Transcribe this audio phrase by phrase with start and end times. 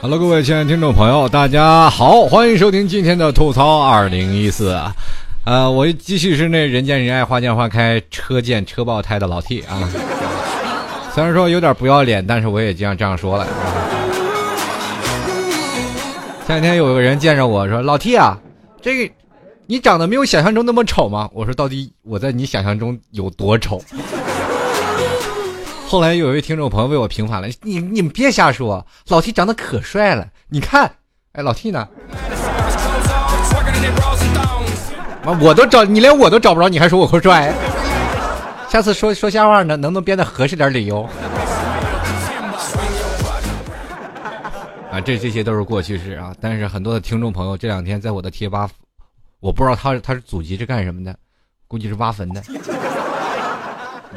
[0.00, 4.74] Hello，各位亲爱的听众朋友，大家好，欢迎收听今天的吐槽二零一四。
[5.44, 9.86] 呃，我继续是那人见人爱、花见花开、车见车爆胎的老 T 啊。
[11.14, 13.46] 虽然说有点不要脸，但是我也这样这样说了。
[16.46, 18.38] 前两天有个人见着我说：“老 T 啊，
[18.80, 19.14] 这个
[19.66, 23.82] 你长得没有想象中那么丑吗？”我说：“到底我在你想象中有多丑？”
[25.88, 30.90] 后来有一位听众朋友为我平反了：“你你们别瞎说，老 T 长得可帅了，你看，
[31.32, 31.88] 哎，老 T 呢？
[35.40, 37.54] 我都找你，连我都找不着，你还说我会帅？
[38.68, 41.08] 下次说说瞎话呢，能不能编的合适点理由？
[44.90, 46.34] 啊，这这些都是过去式啊。
[46.40, 48.68] 但是很多的听众朋友这两天在我的贴吧，
[49.38, 51.16] 我不知道他他是祖籍是干什么的，
[51.68, 52.42] 估计是挖坟的，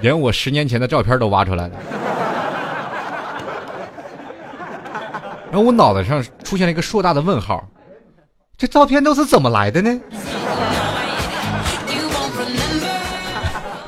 [0.02, 1.78] 连我十年前的照片都挖出来了。
[5.52, 7.68] 然后我脑袋上出现了一个硕大的问号，
[8.56, 10.00] 这照片都是怎么来的呢？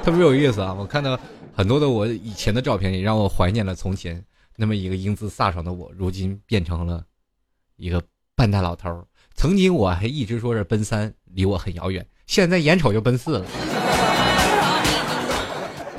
[0.04, 0.74] 特别有意思啊！
[0.74, 1.20] 我看到
[1.54, 4.24] 很多的我以前的照片，也让我怀念了从前
[4.56, 5.92] 那么一个英姿飒爽的我。
[5.96, 7.04] 如今变成了
[7.76, 8.02] 一个
[8.36, 9.06] 半大老头。
[9.36, 13.46] 曾经我还一直说是奔三离我很遥远，现在眼瞅就奔四了。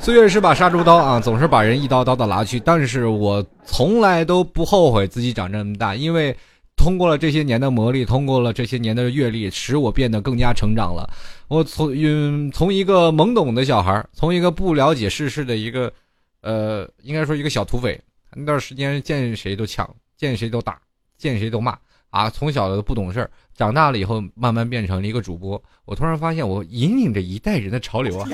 [0.03, 2.59] 岁月是把杀猪刀啊，总是把人一刀刀的拿去。
[2.59, 6.35] 但是我从来都不后悔自己长这么大，因为。
[6.75, 11.07] 通过了这些年的磨砺，通过了这些年的阅历，使我变得更加成长了。
[11.47, 15.93] 我从嗯，从一个懵懂的小孩，从一个不了解世事的一个，
[16.41, 18.01] 呃，应该说一个小土匪，
[18.33, 20.79] 那段时间见谁都抢，见谁都打，
[21.15, 21.77] 见谁都骂
[22.09, 22.27] 啊！
[22.27, 25.61] 从小的不懂事，长大了以后慢慢变成了一个主播。
[25.85, 28.27] 我突然发现，我引领着一代人的潮流啊！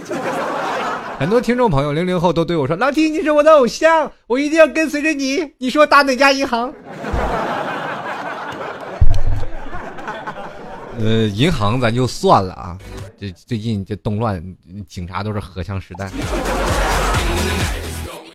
[1.20, 6.72] 很多听众朋友，零零后都对我说：“老 T，你是我的偶像，我一定要跟随着你。”你说打哪家银行？
[10.98, 12.78] 呃，银行咱就算了啊，
[13.20, 14.42] 这最近这动乱，
[14.88, 16.10] 警察都是荷枪实弹，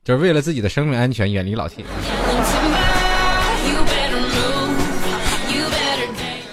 [0.05, 1.83] 就是为了自己的生命安全，远离老铁。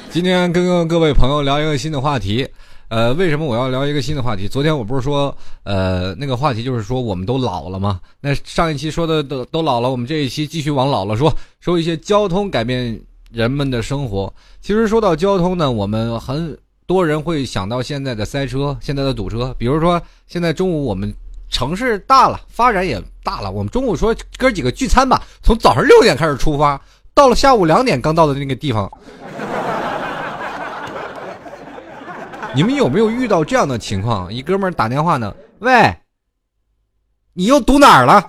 [0.09, 2.47] 今天跟各位朋友聊一个新的话题，
[2.91, 4.49] 呃，为什么我要聊一个新的话题？
[4.49, 8.01] 昨天我不是说，呃，那个话题就是说我们都老了吗？
[8.19, 13.01] 那上一期说的都都老了，我们这一期继续往老了说，说一些交通改变。
[13.31, 19.55] 人们的生活，其实说到交通呢，我们很多人会想到现在的塞车，现在的堵车。
[19.57, 21.13] 比如说，现在中午我们
[21.49, 26.81] 城市大了，发展也大了，我们中午说哥几个聚餐吧，从早上六点开始出发，
[27.13, 28.91] 到了下午两点刚到的那个地方。
[32.55, 34.31] 你们有没有遇到这样的情况？
[34.33, 35.95] 一哥们儿打电话呢，喂，
[37.33, 38.27] 你又堵哪儿了？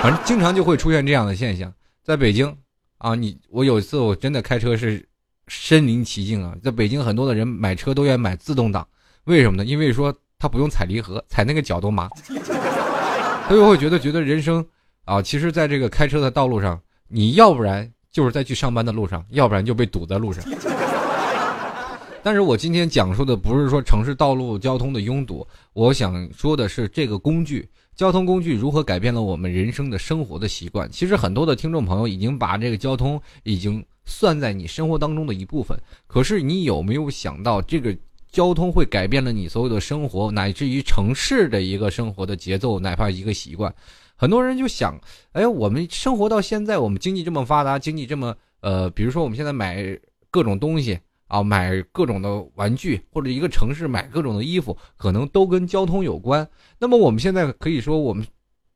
[0.00, 1.72] 反正经常就会出现这样的现象，
[2.04, 2.56] 在北京。
[2.98, 5.08] 啊，你我有一次我真的开车是
[5.46, 8.84] 身临其境啊，在北京很多的人买车都愿意买自动挡，
[9.24, 9.64] 为什么呢？
[9.64, 12.08] 因为说他不用踩离合，踩那个脚都麻，
[13.46, 14.66] 他就会觉得觉得人生
[15.04, 20.44] 啊，其实在这个开车的道路上，你要不然就是在去上班的路上，要不然就被堵在路上。
[22.22, 27.68] 但是我今天讲述的不是说城市道路交通的拥堵，我想说的是这个工具。
[27.94, 30.88] 交通工具如何改变了我们人生的生活的习惯？
[30.90, 35.76] 其实很多的听众朋友已经把这个交通已经算在你生活当中的一部分。
[36.06, 37.96] 可是你有没有想到，这个
[38.30, 43.74] 交通会改变了你所有的生活，乃至于城市的一个生活的节奏，哪怕一个习惯？
[44.14, 45.00] 很多人就想，
[45.32, 49.98] 哎，我们生活到现在，我们经济这么发达，经济这么呃，比如说我们现在买
[50.30, 50.98] 各种东西。
[51.28, 56.48] 啊，买各种的玩具，或者一个城市买各种的衣服，可能都跟交通有关。
[56.78, 58.26] 那么我们现在可以说，我们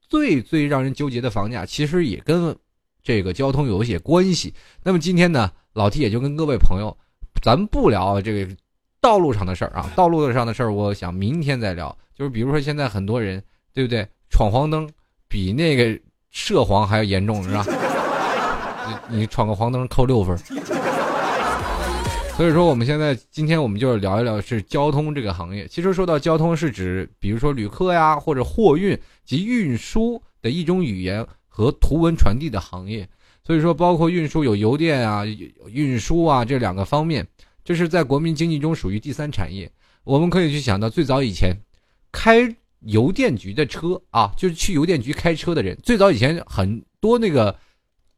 [0.00, 2.54] 最最让人纠结的房价，其实也跟
[3.02, 4.54] 这个交通有一些关系。
[4.84, 6.96] 那么今天呢，老 T 也就跟各位朋友，
[7.42, 8.54] 咱不聊这个
[9.00, 11.96] 道路上的事儿啊，道路上的事儿，我想明天再聊。
[12.14, 13.42] 就是比如说现在很多人，
[13.72, 14.06] 对不对？
[14.28, 14.88] 闯黄灯
[15.28, 15.98] 比那个
[16.30, 17.64] 涉黄还要严重，是吧？
[19.10, 20.38] 你你闯个黄灯扣六分。
[22.34, 25.68] 所以说，我们现在今天我们就聊一聊是交通这个行业。
[25.68, 33.06] 其实说到交通，是指比如说旅客呀，或者货运及运输的一种语言和图文传递的行业。
[33.44, 35.24] 所以说，包括运输有邮电啊、
[35.70, 37.24] 运输啊这两个方面，
[37.62, 39.70] 这是在国民经济中属于第三产业。
[40.02, 41.54] 我们可以去想到，最早以前
[42.10, 47.54] 开邮电局的车啊，就是去邮电局开车的人，最早以前很多那个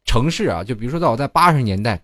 [0.05, 2.01] 城市啊，就比如说在我在八十年代。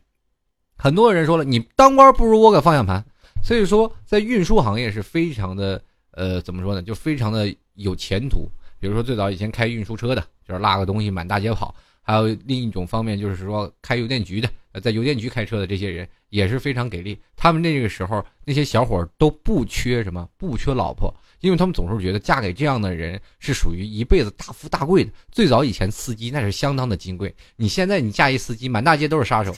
[0.83, 3.05] 很多人说了，你当官不如我个方向盘，
[3.43, 5.79] 所以说在运输行业是非常的，
[6.09, 8.49] 呃，怎么说呢，就非常的有前途。
[8.79, 14.49] 比如说最早以前开运输车的，就是拉个东西满大街跑；还有另一种方面就是说开邮电局的，
[14.81, 17.15] 在邮电局开车的这些人也是非常给力。
[17.37, 25.11] 他们那个时候那些小伙都不缺什么，不缺老婆，因为他们总是觉得嫁给这样的人是属于一辈子大富大贵的。
[25.31, 29.53] 最早以前司机那是相当的金贵，你现在你嫁一司机，满大街都是杀手。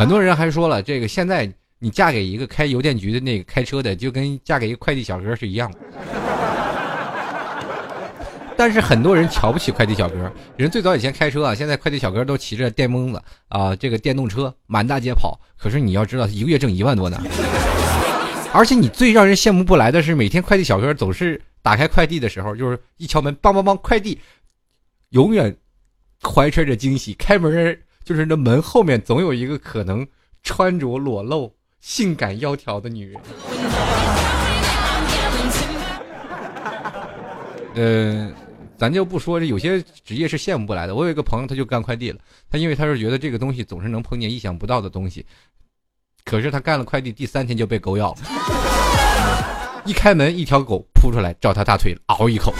[0.00, 1.46] 很多人还说了，这个现在
[1.78, 5.70] 你嫁给一个开邮电局的那个开车的，就跟嫁给一个快递小哥是一样。
[8.56, 15.38] 但是很多人瞧不起快递小哥，人最早以前开车啊，现在快递小哥都骑着电蹦子啊，这个电动车满大街跑。
[15.58, 17.22] 可是你要知道，一个月挣一万多呢。
[18.54, 24.18] 而且你最让人羡慕不来的是，每天快递小哥总是打开快递的时候，就是一敲门，梆梆梆，快递，
[25.10, 25.54] 永远
[26.22, 27.12] 怀揣着惊喜。
[27.12, 30.06] 开门就是那门后面总有一个可能
[30.42, 33.20] 穿着裸露、性感窈窕的女人。
[37.74, 38.32] 呃。
[38.80, 40.94] 咱就不说这有些职业是羡慕不来的。
[40.94, 42.18] 我有一个朋友，他就干快递了。
[42.50, 45.26] 他因为他是觉得这个东西总是能碰见意想不到的东西，
[46.24, 48.20] 可是他干了快递第三天就被狗咬了。
[49.84, 52.54] 一开门，一条狗扑出来照他大腿，嗷一口。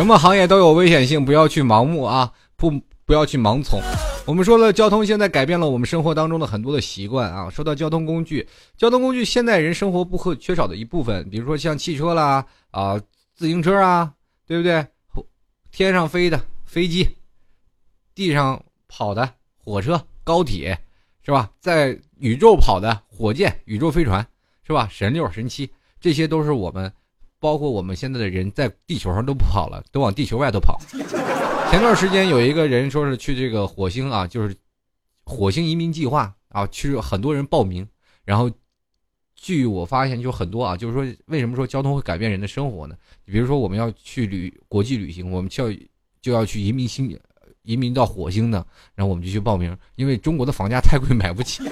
[0.00, 2.70] 什么行业都有危险性，不要去盲目啊，不
[3.04, 3.78] 不要去盲从。
[4.24, 7.50] 我们说了，交通现在改变了我们生活当中的很多的习惯啊。
[7.50, 8.48] 说到交通工具，
[8.78, 12.98] 交通工具现代人生活不可缺少的一部分，比如说像汽车啦啊，
[13.34, 14.10] 自行车啊，
[14.46, 14.86] 对不对？
[15.70, 17.06] 天上飞的飞机，
[18.14, 19.30] 地上跑的
[19.62, 20.78] 火车、高铁，
[21.22, 21.50] 是吧？
[21.60, 24.26] 在宇宙跑的火箭、宇宙飞船，
[24.66, 24.88] 是吧？
[24.90, 25.70] 神六、神七，
[26.00, 26.90] 这些都是我们，
[27.40, 30.78] 包括我们现在的人在地球上都不跑了， 都往地球外头跑。
[31.70, 34.54] 前段时间有一个人说是去这个火星啊，就是
[35.24, 37.86] 火星移民计划啊，去很多人报名。
[38.24, 38.50] 然后，
[39.34, 42.94] 据我发现，就很多啊，就是说，为什么说交通会改变人的生活呢？
[43.24, 45.78] 比如说，我们要去旅国际旅行，我们就要
[46.20, 47.18] 就要去移民星，
[47.62, 48.64] 移民到火星呢，
[48.94, 51.62] 然后我们就去报名，因为中国的房价太贵，买不起。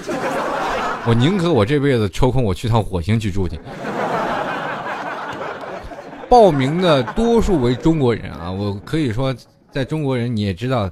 [1.05, 3.59] 我宁可我这辈子抽空我去趟火星去住去。
[6.29, 9.35] 报名的多数为中国人啊，我可以说。
[9.71, 10.89] 在中国人，你也知道，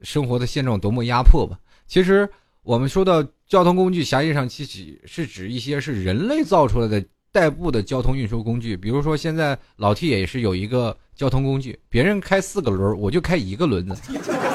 [0.00, 1.58] 生活的现状多么压迫吧？
[1.86, 2.26] 其实，
[2.62, 8.74] 我们说到交通工具，狭义上其实是指一些是人类造出来的代步的交通运输工具。
[8.74, 13.94] 比如说，现在老 T 也是有一个交通工具，别人开四个轮，我就开一个轮子。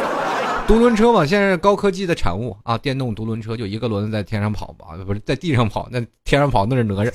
[0.65, 7.11] 独轮车嘛，现在是高科技的产物啊，电动独轮车就一个轮子在天上跑吧，不是在地上跑，那天上跑那是哪吒。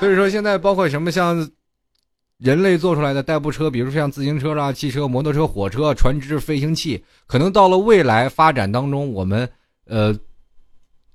[0.00, 1.48] 所以说，现在包括什么像。
[2.42, 9.46] 人类做出来的代步车，比如像自行车啦、汽车、摩托车、火车、船只、飞行器，可能到了未来发展当中，我们
[9.84, 10.18] 呃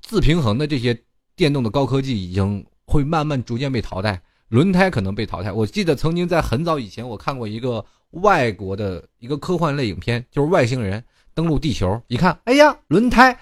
[0.03, 0.95] 自平衡的这些
[1.35, 5.51] 电动的高科技已经会慢慢逐渐被淘汰，轮胎可能被淘汰。
[5.51, 11.03] 我记得曾经在很早以前，我看过一个外国的一个科幻类影片，就是外星人
[11.33, 13.35] 登陆地球，一看，哎呀，轮胎。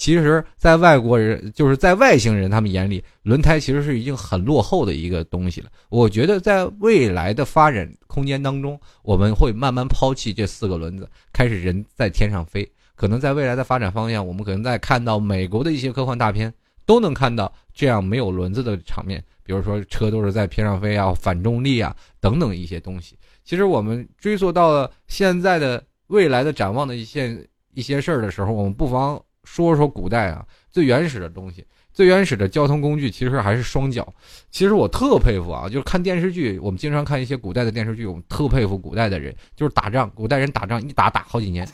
[0.00, 5.68] 其实，在外国人，就是在外星人他们眼里，轮胎其实是已经很落后的一个东西了。
[5.90, 12.66] 我觉得，在未来的发展空间当中，我们会慢慢抛弃这四个轮子，开始人在天上飞。
[12.94, 16.50] 可能在未来的发展方向，我们可能在看到美国的一些科幻大片，
[16.86, 23.18] 都能看到这样没有轮子的场面，比如说车都是在天上飞啊，反重力啊等等一些东西。
[23.44, 29.22] 其实，我们追溯到了现在的未来的展望的一些一些事儿的时候，我们不妨。
[29.52, 34.06] 说说古代啊，最原始的东西，最原始的交通工具其实还是双脚。
[34.48, 41.68] 其实我特佩服啊，就是看电视剧，我们经常看一些古代的电视剧，我们特佩服古代的人，就是打仗，古代人打仗一打打好几年。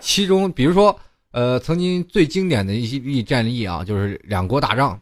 [0.00, 0.94] 其中，比如说，
[1.30, 5.00] 呃，曾经最经典的一些例战役啊，就是两国打仗，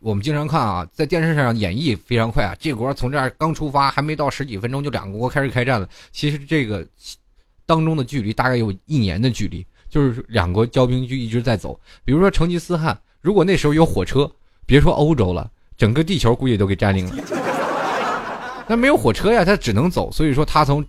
[0.00, 5.88] 我们经常看啊，在电视上演绎非常快啊，这国从这儿刚出发，还没到十几分钟，就两个国开始开战了。
[6.12, 6.86] 其实这个
[7.64, 9.66] 当中的距离大概有一年的距离。
[9.88, 14.30] 就是两国交兵就一直在走，比如说成吉思汗，如果那时候有火车，
[14.66, 17.24] 别说欧洲了，整个地球估计都给占领了。
[18.66, 20.12] 那没有火车呀，他只能走。
[20.12, 20.84] 所以说他从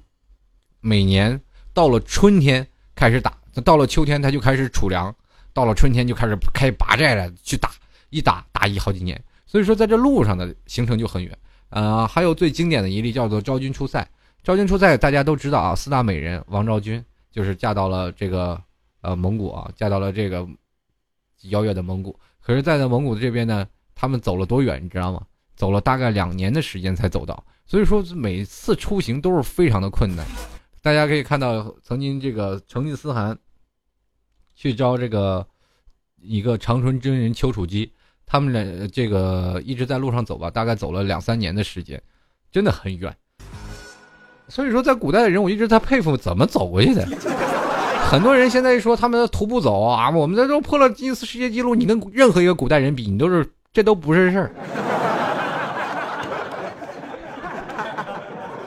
[0.82, 1.40] 每年
[1.74, 5.16] 到了春天开始打，到了秋天他就开始储粮，
[5.54, 7.72] 到了春天就开始开拔寨了去打，
[8.10, 9.22] 一打打一好几年。
[9.46, 11.38] 所以说在这路上的行程就很远。
[11.70, 14.06] 呃，还有最经典的一例叫做昭君出塞。
[14.44, 17.02] 昭君出塞大家都知道啊，四大美人王昭君
[17.32, 18.62] 就是嫁到了这个。
[19.02, 20.48] 呃，蒙古啊，嫁到了这个
[21.44, 22.20] 遥远的蒙古。
[22.42, 25.22] 可是，在在蒙古这边呢，他们走了多远，你知道吗？
[25.56, 27.44] 走了大概两年的时间才走到。
[27.66, 30.26] 所以说，每次出行都是非常的困难。
[30.82, 33.38] 大家可以看到，曾经这个成吉思汗
[34.56, 35.46] 去招这个
[36.22, 37.92] 一个长春真人丘处机，
[38.26, 42.02] 他们俩这个一直在路上走吧，大概走了两三年的时间。
[42.52, 43.16] 真的很远。
[44.48, 47.06] 所以说，在古代的人，我一直在佩服怎么走过去的。
[48.10, 54.52] 很多人现在说他们徒步走啊，我们这都破了吉尼斯世界纪录，你跟任何一个古代人比，你都是这都不是事儿。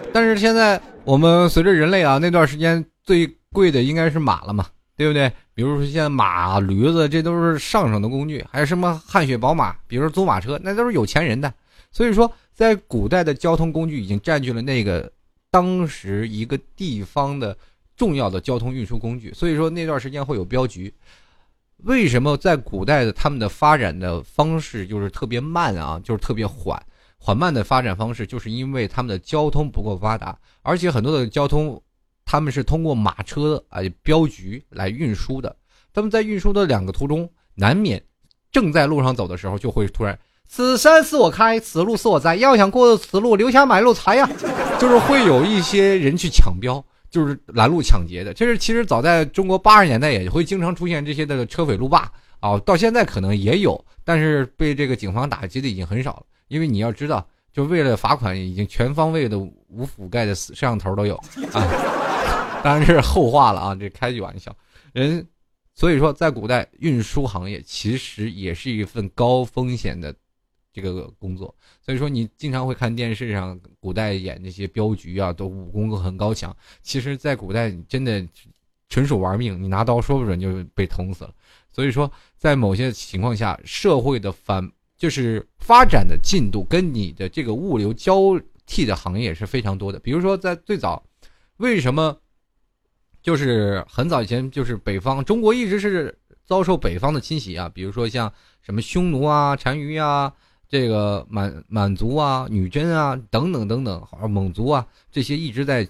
[0.14, 4.64] 但是现在我们随着人类啊，那段时间最贵的应该是马了嘛，
[4.96, 5.28] 对不对？
[5.54, 11.52] 比如说现在马、驴子，这都是上乘的工具，还有什么汗血宝马，比如说租马车，那都是有钱人的。
[11.90, 15.11] 所以说，在古代的交通工具已经占据了那个
[15.50, 17.56] 当时一个地方的
[18.02, 19.32] 重要的交通运输工具。
[19.32, 20.92] 所以说那段时间会有镖局。
[21.85, 26.82] 为什么在古代的他们的发展的方式就是特别慢啊，就是特别缓？
[27.16, 31.80] 缓慢的发展方式，就是因为他们的交通不够发达，而且很多的交通，
[32.25, 35.54] 他们是通过马车啊、镖局来运输的。
[35.94, 38.02] 他们在运输的两个途中，难免
[38.50, 40.18] 正在路上走的时候，就会突然
[40.49, 44.28] “此山是我开，此路是我栽，要想过此路，留下买路财呀”，
[44.78, 48.33] 就是会有一些人去抢镖，就是拦路抢劫的。
[48.33, 56.23] 其实，其实早在中国八十年代，也会经常出现这些的车匪路霸啊，到现在可能也有，但是被这个警方打击的已经很少了。
[56.49, 61.14] 因为你要知道，就为了罚款，已经全方位的无覆盖的摄像头都有
[61.52, 61.69] 啊。
[62.64, 64.54] 当然这是后话了啊，这开句玩笑。
[64.92, 65.26] 人，
[65.75, 70.14] 所以说在古代运输行业其实也是一份高风险的
[70.73, 71.55] 这个工作。
[71.81, 76.57] 所以说你经常会看电视上古代演那些镖局啊，都武功很高强。
[76.83, 78.26] 其实，在古代你真的
[78.88, 81.35] 纯属玩命，你拿刀说不准就被捅死了。
[81.71, 84.71] 所以说，在某些情况下，社会的反。
[84.95, 89.99] 就是发展的进度跟你的这个物流交替的行业是非常多的。
[89.99, 91.05] 比如说，在最早，
[91.57, 92.17] 为什么
[93.21, 97.69] 就是很早以前，就是北方中国一直是遭受北方的侵袭啊？
[97.69, 100.33] 比如说像什么匈奴啊、单于啊、
[100.73, 105.87] 这个满满族啊、女真啊等等等等，好像蒙族啊，这些一直在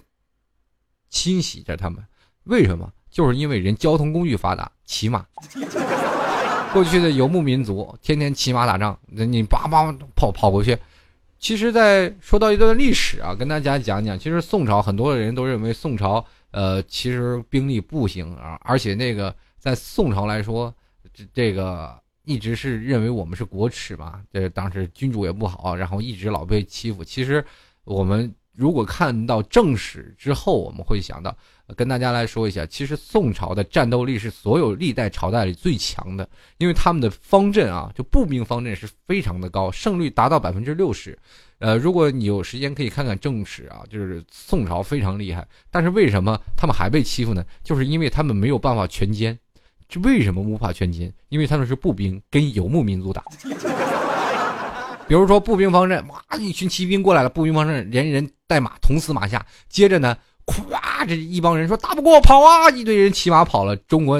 [1.07, 2.03] 侵袭着他们。
[2.43, 2.91] 为什么？
[3.09, 5.25] 就是因为人交通工具发达，骑马。
[6.73, 10.77] 过去的游牧民族天天骑马打仗，那你叭叭跑跑过去。
[11.39, 20.75] 其实，在说到一段历史啊，跟大家讲讲，其实宋朝很多人都认为宋朝，呃，其实兵力不行啊，而且那个在宋朝来说，
[21.13, 27.03] 这这个一直是认为我们是国耻嘛，这当时君主也不好，然后一直老被欺负。
[27.03, 27.43] 其实
[27.83, 28.33] 我们。
[28.55, 31.35] 如果看到正史之后，我们会想到，
[31.75, 41.17] 跟大家来说一下，其实宋朝的战斗力是所有历代朝代里最强的，因为他们的方阵啊，就步兵方阵是非常的高，胜率达到百分之六十。
[41.57, 47.43] 呃，如果你有时间可以看看正史啊，就是宋朝非常厉害，但是为什么他们还被欺负呢？
[47.63, 49.35] 就是因为他们没有办法全歼。
[49.93, 51.11] 这为什么无法全歼？
[51.29, 53.23] 因为他们是步兵跟游牧民族打。
[55.07, 59.45] 比如说步兵方阵，哇，一群骑兵过来了，步兵方阵连人带马同死马下。
[59.69, 62.71] 接着呢，咵，这一帮人说打不过，跑啊！
[62.71, 63.75] 一堆人骑马跑了。
[63.75, 64.19] 中国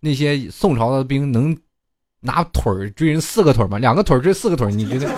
[0.00, 1.56] 那些宋朝的兵能
[2.18, 3.78] 拿腿追人四个腿吗？
[3.78, 5.08] 两个腿追四个腿，你觉得？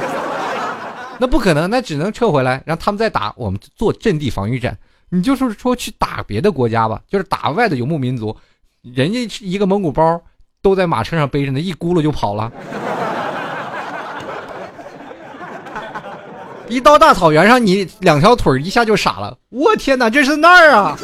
[1.18, 3.32] 那不可能，那只能撤回来，让他们再打。
[3.38, 4.78] 我们做阵地防御战。
[5.08, 8.36] 你就是说去打别的国家吧，就是打外的游牧民族，
[8.84, 10.22] 人家一个蒙古包
[10.60, 12.52] 都在马车上背着呢，一咕噜就跑了。
[16.68, 19.38] 一到大草原上，你两条腿一下就傻了。
[19.48, 20.98] 我天哪，这是那儿啊！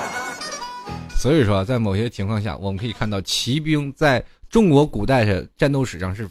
[1.14, 6.28] 所以说，在某些情况下，我们可以看到骑兵在中国古代的战斗史上是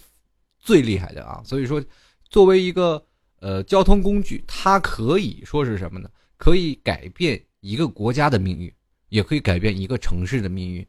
[0.60, 1.42] 最厉害的啊。
[1.44, 1.84] 所以说，
[2.30, 3.04] 作为一个
[3.40, 6.10] 呃交通工具，它可以说是什么呢？
[6.38, 8.72] 可以改变一个国家的命运，
[9.14, 10.84] 也可以改变一个城市的命运。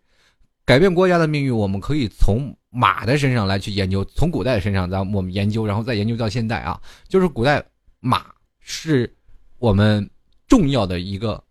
[0.64, 6.81] 改变国家的命运，我们可以从马的身上来去研究，从古代身上，咱我们研究，然后再研究到现代啊。
[7.07, 7.62] 就是古代
[8.00, 8.25] 马
[8.61, 9.14] 是
[9.59, 10.09] 我们
[10.49, 11.45] 重要的一个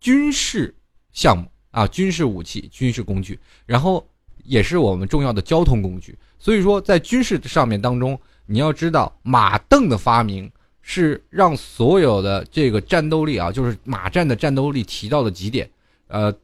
[0.00, 0.74] 军事
[1.12, 4.04] 项目啊，军事武器、军事工具，然后
[4.42, 6.18] 也是我们重要的交通工具。
[6.40, 10.50] 所以说，在军事上面当中，你要知道，马镫的发明
[10.82, 15.70] 是让所有的这个战斗力啊，就是马战的战斗力提到了极点，
[16.10, 16.34] 呃。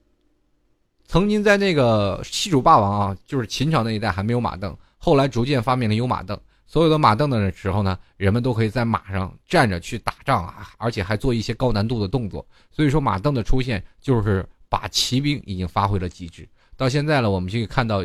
[1.08, 6.36] 曾经在那个西楚霸王啊，就是秦朝那一代还没有马镫，后来逐渐发明了有马镫。
[6.66, 12.44] 所有的马镫的时候呢，人们都可以在马上站着去打仗啊，而且还做一些高难度的动作。
[12.72, 16.46] 所以说马镫的出现就是把骑兵已经发挥了极致。
[16.76, 18.02] 到现在了，我们就可以看到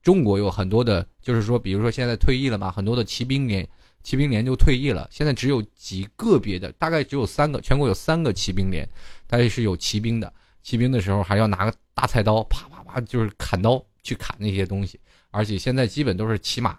[0.00, 3.68] 中国有很多的，就是说，比如说现在退役了嘛，很多的骑兵连，
[4.04, 5.08] 骑兵连就退役了。
[5.10, 8.88] 现在只有极个别的，大概只有三个，全国有三个骑兵连，
[9.26, 10.32] 它是有骑兵的。
[10.64, 14.98] 骑兵的时候还要拿个大菜刀，啪啪啪，就是砍刀去砍那些东西。
[15.30, 16.76] 而且现在基本都是骑马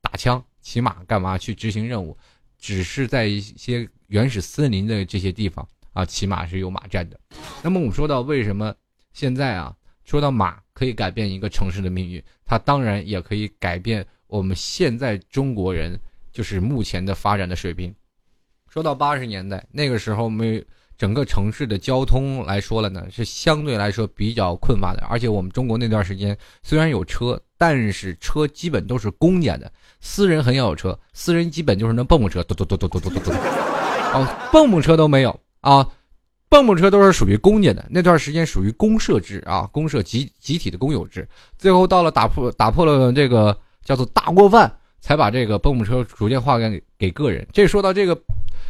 [0.00, 2.16] 打枪，骑马干嘛去执行任务？
[2.58, 7.20] 只是在一些原始森林的这些地方啊，骑马是有马战的。
[7.62, 8.74] 那么我们说到为什么
[9.12, 16.00] 现在啊，说到马可以改变一个城市的命运，它当然也可以改变我们现在中国人
[16.32, 17.94] 就是目前的发展的水平。
[18.68, 20.64] 说到八十年代那个时候，没
[20.98, 25.04] 整个城市的交通来说了呢，是相对来说比较困乏的。
[25.10, 35.86] 而且我们中国那段时间虽然有车，但是车基本都是公家的，私人很少有车，私人基本就是那蹦蹦车，嘟嘟嘟嘟嘟嘟嘟嘟，哦，蹦蹦车都没有啊，
[36.48, 37.84] 蹦蹦车都是属于公家的。
[37.90, 41.28] 那段时间属于公社制啊，公社集集体的公有制。
[41.58, 47.46] 最后到了打破打破了这个叫做大锅饭，才把这个蹦蹦车逐渐划给给个人。
[47.52, 48.18] 这说到这个。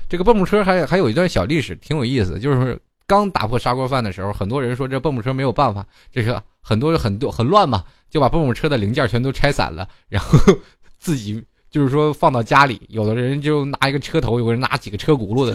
[0.09, 2.39] 这个蹦蹦车还还有一段小历史，挺有意思。
[2.39, 10.39] 就是刚打破砂锅饭的时候，很多人说这蹦蹦车没有办法，这个很多很多很乱嘛，就把蹦蹦车的零件全都拆散了，然后
[10.99, 12.81] 自己就是说放到家里。
[12.89, 15.55] 有的人就拿一个车头，有个人拿几个车轱辘的，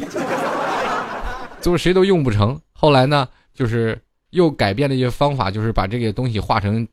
[1.60, 2.60] 最后谁都用不成。
[2.74, 4.00] 后来呢，就是
[4.32, 6.88] 又改变了一些方法，就是把这个东西化成。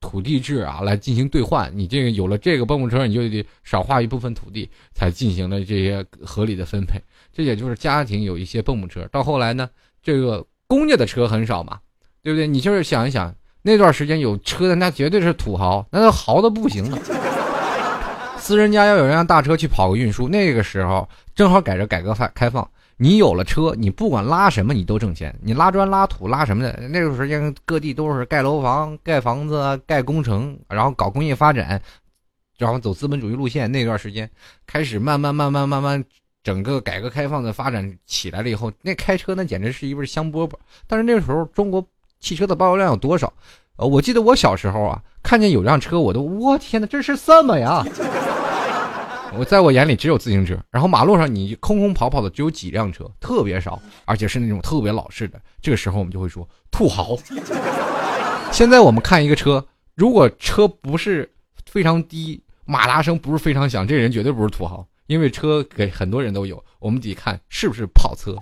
[0.00, 1.70] 土地制啊，来进行兑换。
[1.74, 7.00] 你这个有了这个蹦蹦车，你就得少划一部分土地，才进行了这些合理的分配。
[7.32, 9.06] 这也就是家庭有一些蹦蹦车。
[9.10, 9.68] 到后来呢，
[10.02, 11.78] 这个公家的车很少嘛，
[12.22, 12.46] 对不对？
[12.46, 16.98] 你就是想一想，那段时间有车的那绝对是土豪，那都豪的不行了。
[18.38, 22.68] 私人家要有一辆大车去跑个运输，那个时候正好赶着改革开放。
[22.98, 25.34] 你有了车，你不管拉什么，你都挣钱。
[25.42, 31.80] 你拉砖、拉土、拉什么的，那个时间各地都是盖楼房、盖房子、盖工程，然后搞工业发展，
[32.56, 33.70] 然后走资本主义路线。
[33.70, 34.30] 那段时间
[34.66, 36.02] 开始慢慢、慢慢、慢慢，
[36.42, 40.52] 整个改革开放的发展起来了以后，那开车那简直是一份香饽饽。
[40.86, 41.86] 但是那个时候中国
[42.18, 43.30] 汽车的保有量有多少？
[43.76, 47.84] 呃，我记得我小时候啊，看见有辆车，我都我天哪，这是什么呀？
[49.34, 55.40] 我在我眼里只有自行车，然后马路上你空空跑跑的只有几辆车，特别少，而且是那种特别老式的。
[55.60, 57.16] 这个时候我们就会说土豪。
[58.52, 61.30] 现在我们看一个车，如果车不是
[61.66, 68.36] 非常低，马达声不是非常响，这人绝对不是土豪，因为车给很多人都有，我们得看是不是跑车。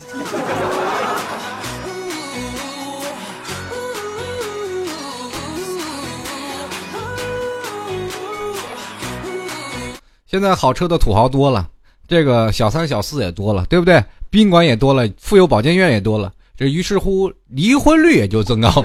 [10.35, 11.71] 现在好车的土豪多了，
[12.09, 14.03] 这个小三小四也多了，对不对？
[14.31, 18.69] 宾馆也多了，妇幼保健院也多了，这于是乎离婚率也就增高。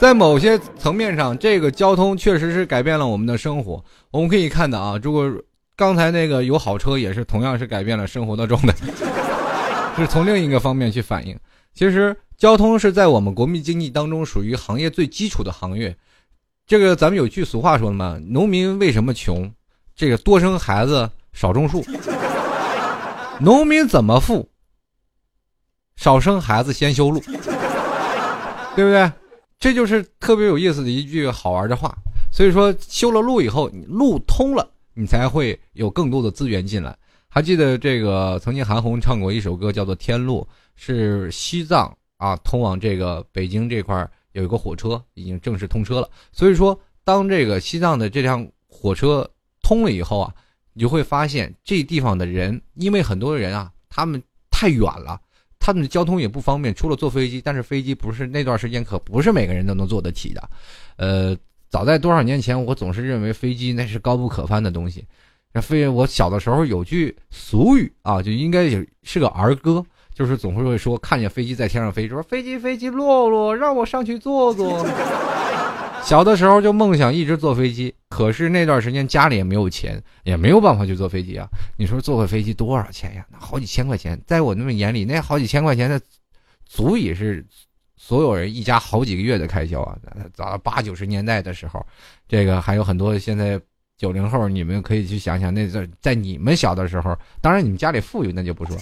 [0.00, 3.84] 在某些层面上，这个交通确实是改变了我们的生活。
[4.10, 5.30] 我们可以看到啊，如果
[5.76, 8.74] 刚才那个有好车，也是同样是改变了生活的状态，
[9.98, 11.38] 是从另一个方面去反映。
[11.74, 15.94] 其实交通是在我们国民经济当中属于行业最基础的行业。
[16.72, 19.52] 这个咱们有句俗话说的嘛，农民为什么穷？
[19.94, 21.84] 这个多生孩子少种树。
[23.38, 24.48] 农民怎么富？
[25.96, 27.20] 少生孩子先修路，
[28.74, 29.12] 对不对？
[29.60, 31.94] 这就是特别有意思的一句好玩的话。
[32.32, 36.96] 所以说，修了路以后，路通了，你才会有更多的资源进来。
[37.28, 40.40] 还记得这个曾经韩红唱过一首歌，叫做《天路》，
[40.74, 44.10] 是西藏啊通往这个北京这块儿。
[44.32, 49.28] 有一个火车已经正式通车了，所以说，当这个西藏的这辆火车
[49.62, 50.34] 通了以后啊，
[50.72, 55.20] 你就会发现这地方的人，因为很多人啊，他们太远了，
[55.58, 60.50] 他们的交通也不方便，除了坐飞机，但是飞机不是那段时间可不是每个人都能坐得起的。
[60.96, 61.36] 呃，
[61.68, 65.04] 早在多少年前，我总是认为飞机那是高不可攀的东西。
[65.52, 69.84] 那飞，我小的时候有句俗语啊，就应该也是个儿歌。
[70.14, 74.86] 就是总是会说看见飞机在天上飞，说飞机飞机落落，让我上去坐坐。
[76.04, 81.46] 小的时候就梦想一直坐飞机，可是那段时间家里也没有钱，也没有办法去坐飞机啊。
[81.76, 83.24] 你说坐个飞机多少钱呀？
[83.30, 86.00] 那好几千块钱，在我那么眼里，那好几千块钱，那
[86.66, 87.46] 足以是
[87.96, 89.96] 所有人一家好几个月的开销啊。
[90.34, 91.86] 早八九十年代的时候，
[92.26, 93.60] 这个还有很多现在
[93.96, 98.76] 九零后，你们可以去想想，那在在你们小的时候，当然你们家里富裕，那就不说。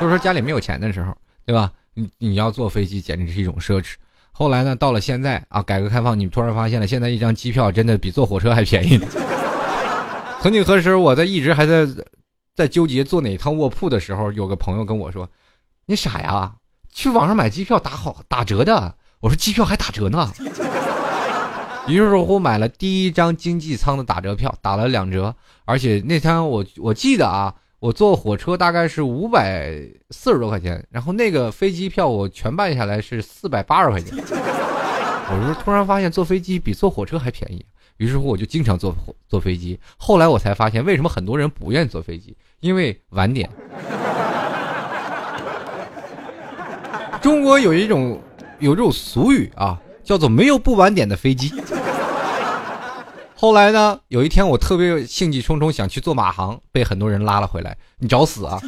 [0.00, 1.72] 就是说家里没有钱的时候，对吧？
[1.94, 3.94] 你你要坐飞机简直是一种奢侈。
[4.30, 9.00] 后来呢，到了现在啊，改革开放，你突然发现了，现在一张机票真的比坐火车还便宜。
[10.40, 11.84] 曾几何时，我在一直还在
[12.54, 15.28] 在纠结坐哪趟卧铺的时候，有个朋友跟我说
[15.86, 16.54] ：“你傻呀，
[16.92, 20.32] 去网上买机票打好打折的。”我说：“机票还打折呢。”
[21.88, 25.34] 于是乎买了第一张经济舱的打折票，打了两折，
[25.64, 27.52] 而且那天我我记得啊。
[27.80, 29.70] 我坐火车大概是五百
[30.10, 34.18] 四十多块钱，然后那个飞机票我全办下来是四百八十块钱。
[34.18, 37.64] 我说突然发现坐飞机比坐火车还便宜，
[37.98, 38.92] 于是乎我就经常坐
[39.28, 39.78] 坐飞机。
[39.96, 42.36] 后来我才发现，为什么很多人不愿意坐飞机？
[42.58, 43.48] 因为晚点。
[47.22, 48.20] 中国有一种
[48.58, 51.52] 有这种俗语啊，叫做“没有不晚点的飞机”。
[53.40, 57.78] 后来呢，有一天我特别兴气冲冲想去做马航，被很多人拉了回来。
[57.98, 58.58] 你找死啊！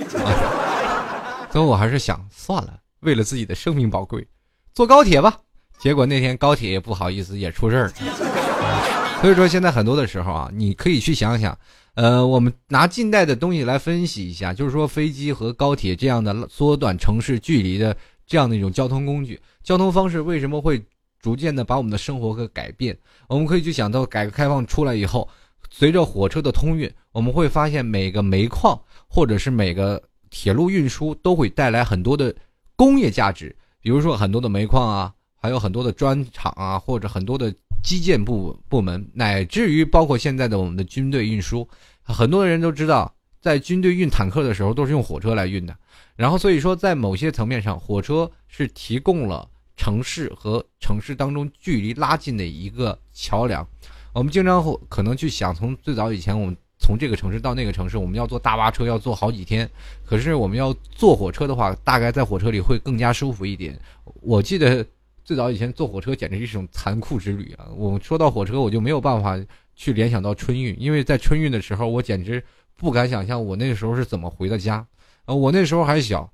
[1.51, 4.25] 所以我还是想算了，为了自己的生命宝贵，
[4.73, 5.39] 坐高铁吧。
[5.81, 9.21] 结果那天高铁也不好意思，也出事儿了。
[9.21, 11.59] 所以说现在很多的时候啊，你可以去想想，
[11.95, 20.81] 呃，我们拿近代的东西来分析一下，就是说飞机和高铁这样的缩短城市距离的这样的一种交通工具，交通方式为什么会
[21.21, 22.97] 逐渐的把我们的生活给改变？
[23.29, 25.29] 我们可以去想到改革开放出来以后，
[25.71, 32.35] 随着火车的通运，我们会发现每个煤矿或者是每个铁路运输都会带来很多的
[32.77, 35.15] 工业价值，比如说很多的煤矿啊。
[35.43, 37.51] 还有很多的砖厂啊，或者很多的
[37.83, 41.67] 基建部部门，乃至于包括现在的我们的军队运输，
[42.03, 45.75] 很多人都知道，在军队运坦克的时候都是用火车来运的。
[46.15, 49.49] 然后所以说，在某些层面上，火车是提供了
[49.81, 53.67] 城市和城市当中距离拉近的一个桥梁。
[54.13, 59.67] 我们经常会可能去想，从最早以前，我们从这个城市到那个城市，我们要坐大巴车要坐好几天，
[60.05, 63.81] 可是我们要坐火车的话，大概在火车里会更加舒服一点。
[64.21, 64.87] 我记得。
[65.23, 67.69] 最早以前坐火车简直是一种残酷之旅啊！
[67.77, 69.39] 我说到火车，我就没有办法
[69.77, 72.43] 去联想到春运，因为在春运的时候，我简直
[72.75, 74.85] 不敢想象我那个时候是怎么回的家。
[75.27, 76.29] 呃，我那时候还小，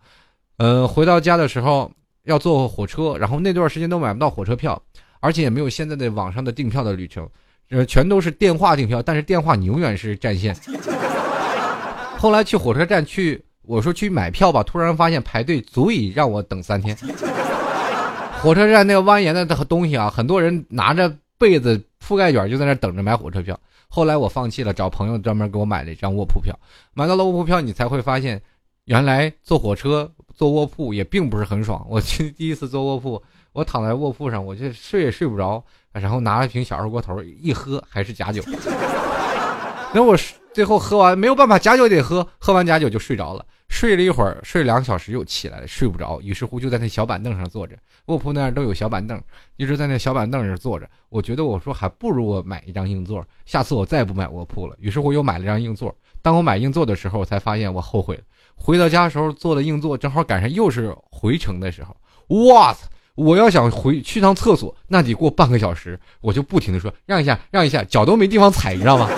[0.57, 1.93] 呃，回到家的时候
[2.27, 4.81] 要坐火车，然后那段时间都买不到火车票，
[5.21, 7.29] 而且也没有现在的网上的订票的旅程，
[7.71, 10.55] 呃，全都是电话订票，但是电话你永远是占线。
[12.19, 16.97] 后来去火车站去，我说去买票吧，突然发现排队足以让我等三天。
[18.41, 23.59] 火车站那个蜿蜒的东西啊，很多人拿着被子铺盖卷就在那等着买火车票。
[23.89, 26.53] 后来我放弃了，找朋友专门给我买了一张卧铺票。
[26.93, 28.41] 买到了卧铺票，你才会发现，
[28.85, 31.85] 原来坐火车坐卧铺也并不是很爽。
[31.89, 33.21] 我去 第一次坐卧铺，
[33.53, 38.43] 我躺在卧铺上，我就睡也睡不着，然后拿了瓶小二锅头一喝，还是假酒。
[39.95, 40.15] 那我
[40.53, 43.45] 最后喝完没有办法，假酒得喝，喝完假酒就睡着了。
[43.69, 47.77] 睡了一会儿，睡两个小时又起来了，睡不着，于是乎就在那小板凳上坐着。
[48.07, 49.21] 卧铺那儿都有小板凳，
[49.57, 50.89] 一直在那小板凳上坐着。
[51.09, 54.77] 我觉得我说还不如我买一张硬座，下次我再也不买卧铺了。
[54.79, 55.93] 于是乎又买了张硬座。
[56.23, 58.23] 当我买硬座的时候，我才发现我后悔了。
[58.57, 61.97] 回到家的时候坐的硬座，正好赶上又是回程的时候。
[62.49, 62.89] 哇塞！
[63.15, 69.09] 我要想回去趟厕所，那得过半个小时，我就不停的说让一下，让一下，脚都没地方踩，你知道吗？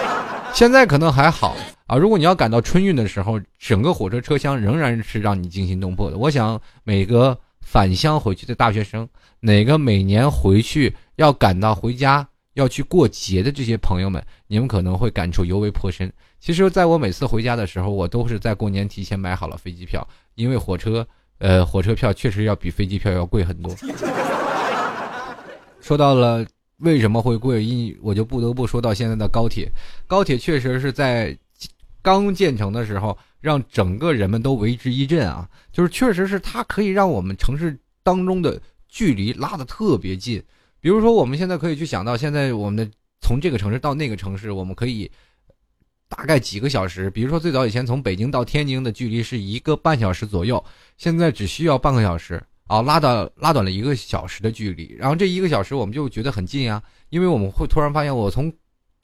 [0.52, 1.56] 现在可能还好
[1.86, 1.96] 啊。
[1.96, 6.18] 如果你要赶到春运的时候，整个火车车厢仍然是让你惊心动魄的。
[6.18, 9.08] 我想每个返乡回去的大学生，
[9.40, 16.12] 哪个每年回去要赶到回家要去过节的这些朋友们，你们可能会感触尤为颇深。
[16.40, 21.06] 其实，在我每次回家的时候，我都是在过年提前买好了飞机票，因为火车，
[21.38, 23.74] 呃，火车票确实要比飞机票要贵很多。
[25.80, 26.46] 说到了。
[26.80, 27.64] 为什么会贵？
[27.64, 29.66] 因我就不得不说到现在的高铁。
[30.06, 31.34] 高铁确实是在
[32.02, 35.48] 刚建成的时候，让整个人们都为之一振啊！
[35.72, 40.42] 就是确实是它可以让我们城市当中的距离拉得特别近。
[40.78, 45.10] 比如说，我们现在可以去想到，现在我们的从这个城市到那个城市，我们可以
[46.08, 47.10] 大概几个小时。
[47.10, 50.62] 比如说，最早以前从北京到天津的距离是一个半小时左右，
[50.96, 52.42] 现在只需要半个小时。
[52.68, 58.52] 啊，拉到拉短了一个小时的距离，然后这一个小时我们就觉得很近啊，因为我们会突然发现，我从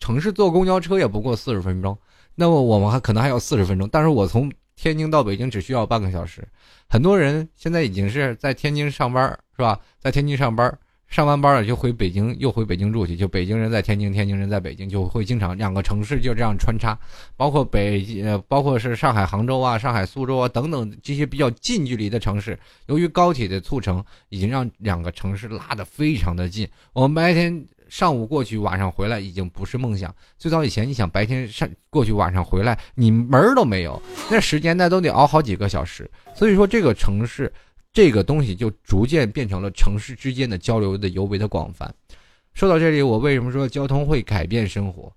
[0.01, 1.97] 城市坐公交车也不过四十分钟，
[2.35, 6.45] 那么我们还可能还要四十分钟，但是我从天津到北京只需要半个小时。
[6.89, 9.79] 很多人现在已经是在天津上班，是吧？
[10.01, 10.77] 在天津上班。
[11.13, 13.15] 上完班了就回北京，又回北京住去。
[13.15, 16.99] 就北京人在天津，天津人在北京，就会经常两个城市就这样穿插。
[17.37, 26.67] 包括北呃，包括是上海、杭州啊、上海、苏州啊等等这些比较近距离的城市，由于高铁的促成，已经让两个城市拉得非常的近。
[26.95, 30.15] 我们白天上午过去，晚上回来已经不是梦想。
[30.39, 36.11] 最早以前，你想白天上过去，晚上回来，你门儿都没有，那时间那都得熬好几个小时。
[36.35, 37.53] 所以说，这个城市。
[37.93, 41.95] 这个东西就逐渐变成了城市之间的交流的尤为的广泛。
[42.55, 45.13] 说到这里，我为什么说交通会改变生活？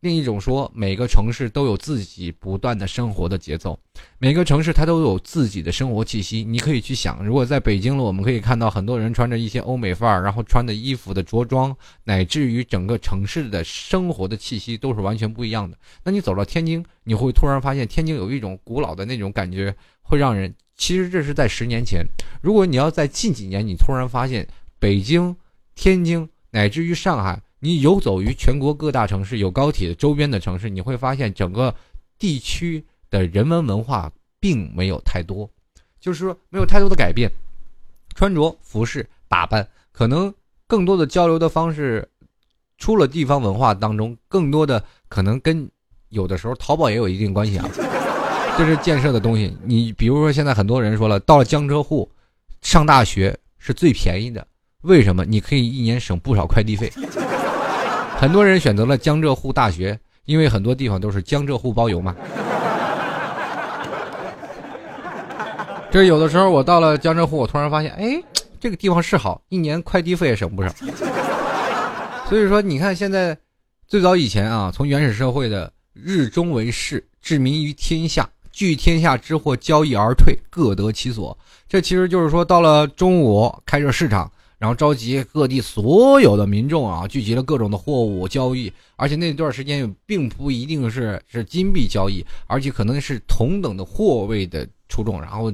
[0.00, 3.76] 另一种说，每个城市都有自己不断的生活的节奏，
[4.18, 6.44] 每个城市它都有自己的生活气息。
[6.44, 15.76] 你可以去想，如果在北京了，我们可以看到很多人穿着一些欧美范儿，然后穿的衣服的着装，乃至于整个城市的生活的气息都是完全不一样的。
[16.04, 20.54] 那你走到天津，你会突然发现天津有一种古老的那种感觉，会让人。
[20.78, 22.06] 其实这是在十年前，
[22.40, 24.46] 如果你要在近几年，你突然发现
[24.78, 25.36] 北京、
[25.74, 31.74] 天津乃至于上海你游走于全国各大城市，有高铁周边的城市，你会发现整个
[32.16, 35.50] 地区的人文文化并没有太多，
[36.00, 37.28] 就是说没有太多的改变，
[38.14, 40.32] 穿着、服饰、打扮，可能
[40.68, 42.08] 更多的交流的方式，
[42.78, 45.68] 出了地方文化当中，更多的可能跟
[46.10, 47.68] 有的时候淘宝也有一定关系啊。
[48.58, 52.10] 这是建设的东西，你比如说现在很多人说了，到了江浙沪，
[52.60, 54.44] 上大学是最便宜的，
[54.82, 55.24] 为什么？
[55.24, 56.92] 你可以一年省不少快递费。
[58.18, 62.16] 很多人选择了江浙沪大学，因为很多地方都是江浙沪包邮嘛。
[65.88, 68.20] 这有的时候我到了江浙沪，我突然发现，哎，
[68.58, 70.68] 这个地方是好，一年快递费也省不少。
[72.28, 73.38] 所以说，你看现在，
[73.86, 78.28] 最早以前啊，从原始社会的日中为市，治民于天下。
[78.58, 81.38] 聚天下之货，交易而退，各得其所。
[81.68, 88.72] 这其实就是说，到了中午开设市场，然后召集各地所有的民众啊，聚集了各种的货物交易。
[88.96, 95.20] 而且那段时间并不一定是是金币交易，而且可能是同等的货位的出众。
[95.20, 95.52] 然后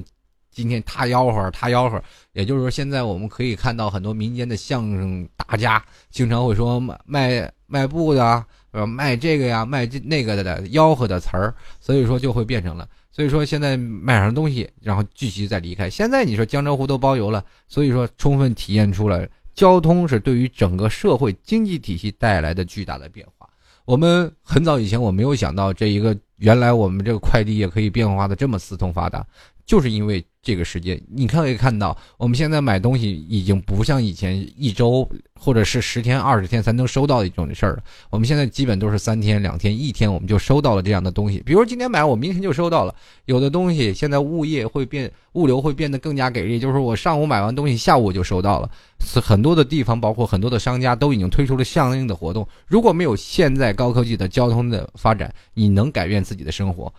[0.49, 2.01] 今天他吆喝，他吆喝，
[2.33, 8.43] 也就是说，现在我们可以看到很多民间的相声大家经常会说卖卖卖布的。
[8.83, 12.89] 卖这个呀，卖这那个的吆喝的词儿，所以说就会变成了。
[13.11, 15.87] 所以说现在买上东西，然后继续再离开。
[15.87, 23.47] 现在你说江浙沪都包邮了，所以说充分体现出了交通是对于整个社会经济体系带来的巨大的变化。
[23.85, 29.23] 我们很早以前我没有想到这一个，原来我们这个快递也可以变化的这么四通发达，
[29.65, 30.25] 就是因为。
[30.45, 37.83] 这个时间，你可以看到，我们现在买东西已经不像以前一周或者是十天、二十天才能收到的一种事儿了。
[38.11, 41.41] 我们现在基本都是三天、两天、一天，我们就收到了这样的东西。
[41.43, 42.93] 比如今天买，我明天就收到了。
[43.25, 48.69] 有的东西现在物业会变，物流会变得更加给力，就是我上午买完东西，下午我就收到了。
[48.99, 52.47] 很多的地方，包括很多的商家，都已经推出了相应的活动。
[52.67, 56.93] 如果没有现在高科技的交通的发展，你能改变自己的生活？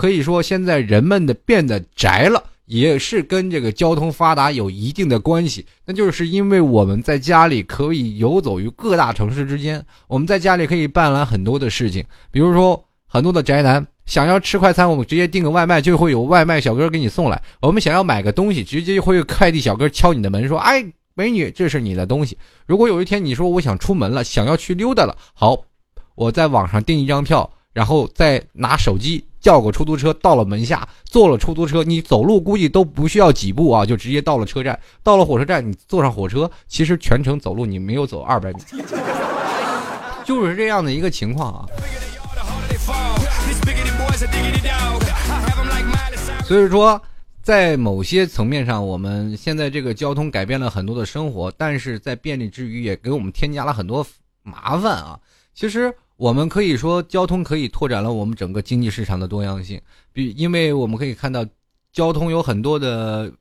[0.00, 2.42] 可以说，现在人们的变得宅了。
[2.64, 25.64] 也是跟这个交通发达有一定的关系，那就是因为我们在家里可以游走于各大城市之间，我们在家里可以办完很多的事情，比如说很多的宅男想要吃快餐，我们直接订个外卖就会有外卖小哥给你送来；我们想要买个东西，直接会有快递小哥敲你的门说：“哎，美女，这是你的东西。”如果有一天你说我想出门了，想要去溜达了，好，
[26.14, 29.24] 我在网上订一张票，然后再拿手机。
[29.40, 34.78] 叫个出租车到了门下，坐了出租车，你走路估计都不需要几步啊，就直接到了车站。
[35.02, 38.60] 到了火车站，你坐上火车，其实全程走路你没有走二百米，
[40.24, 41.64] 就是这样的一个情况啊。
[46.44, 47.00] 所以说，
[47.42, 54.06] 在某些层面上，我们现在这个交通改变了很多的生活，但是在便利之余，也给我们添加了很多
[54.42, 55.18] 麻烦啊。
[55.54, 55.94] 其实。
[56.20, 59.80] 我们可以说，交通可以拓展了我们整个经济市场的多样性。
[60.12, 61.46] 比，因为我们可以看到，
[61.94, 63.32] 交通有很多的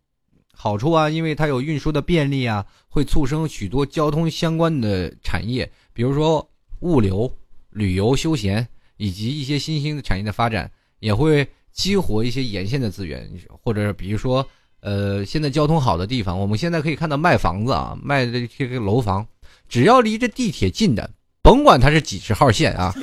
[0.53, 7.29] 好处啊，因为它有运输的便利啊，会促生许多交通相关的产业，比如说物流、
[7.71, 8.65] 旅游、休闲
[8.95, 13.29] 以及一些新兴的产业的发展，也会激活一些沿线的资源，
[13.61, 14.47] 或者比如说，
[14.79, 19.27] 呃，现在交通好的地方，我们现在可以看到卖房子啊，卖的这个楼房，
[19.67, 21.11] 只要离着地铁近的。
[21.49, 22.93] 甭管它是几十号线啊！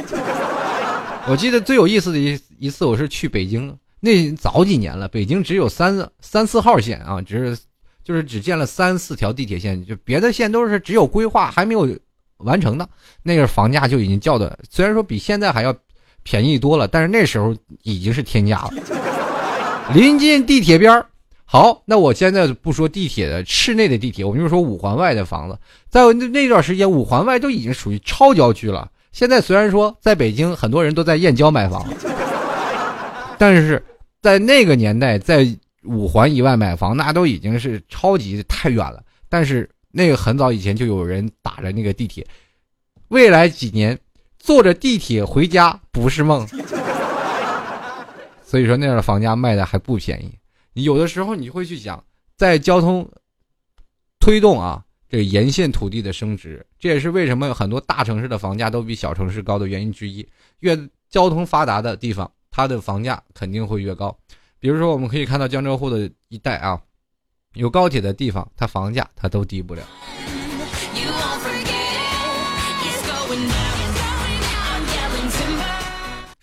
[1.29, 7.61] 我记得最有意思的一一次，我是去北京，那早几年了，北京只有三三四号线啊，只是
[8.05, 11.89] 就是只建了三四条地铁线，就别的线都是只有规划还没有
[12.37, 12.89] 完成的。
[13.25, 15.75] 那个房价就已经叫的，虽然说比现在还要
[16.23, 18.71] 便宜多了，但是那时候已经是天价了。
[19.93, 21.05] 临近地铁边儿。
[21.49, 25.57] 好，那我现在不说地铁的室内的地铁，我们就说五环外的房子，
[25.89, 28.91] 在那那段时间，五环外都已经属于超郊区了。
[29.13, 31.89] 现在虽然说在北京很多人都在燕郊买房，
[33.39, 33.83] 但是
[34.21, 35.47] 在那个年代，在
[35.85, 39.01] 五环以外买房，那都已经是超级太远了。
[39.29, 42.27] 但是那个很早以前就有人打着那个地铁，
[43.09, 43.97] 未来几年
[44.39, 46.45] 坐着地铁回家不是梦。
[48.45, 50.36] 所以说那样的房价卖的还不便宜。
[50.83, 52.03] 有的时候你会去想，
[52.37, 53.09] 在交通
[54.21, 60.27] 推动啊，这沿线土地的升值，这也是为什么很多大城市的房价都比小城市高的原因之一。
[60.61, 60.77] 越
[61.09, 64.17] 交通发达的地方，它的房价肯定会越高。
[64.59, 66.79] 比如说，我们可以看到江浙沪的一带啊，
[67.55, 69.83] 有高铁的地方，它房价它都低不了。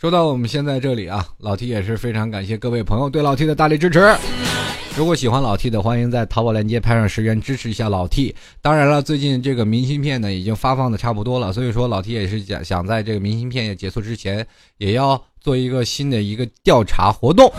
[0.04, 4.14] 说到我们现在这里啊，老 T 也是非常感谢各位朋友对老 T 的大力支持。
[4.98, 8.36] 如果喜欢老 T 的，欢迎在淘宝链接拍上十元支持一下老 T。
[8.62, 14.46] 当然了，最近这个明信片呢已经发放的差不多了，所以说老 T 也是想想在这个明信片结束之前，
[14.78, 17.50] 也要做一个新的一个调查活动。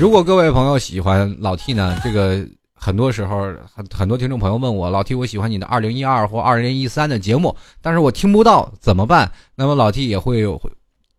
[0.00, 2.44] 如果各位朋友喜欢老 T 呢，这个
[2.74, 9.30] 很多时候很很多听众朋友问我，老 T 我喜欢你的二零一二或二零一三的节目，但是我听不到怎么办？
[9.54, 10.60] 那么老 T 也会有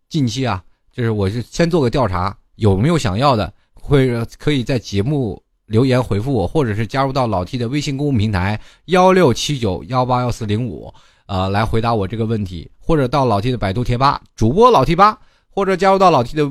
[0.08, 5.42] 近期啊，就是我是先做个调查，有没有想要的，会可以在节目。
[5.68, 10.90] 留言回复我，或者是加入到老 T 的微信公众平台幺六七九幺八幺四零五，
[11.26, 15.18] 呃，来回答我这个问题，或者到老 T 的百度贴吧主播老 T 八，
[15.50, 16.50] 或者加入到老 T 的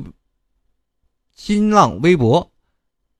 [1.34, 2.48] 新浪微博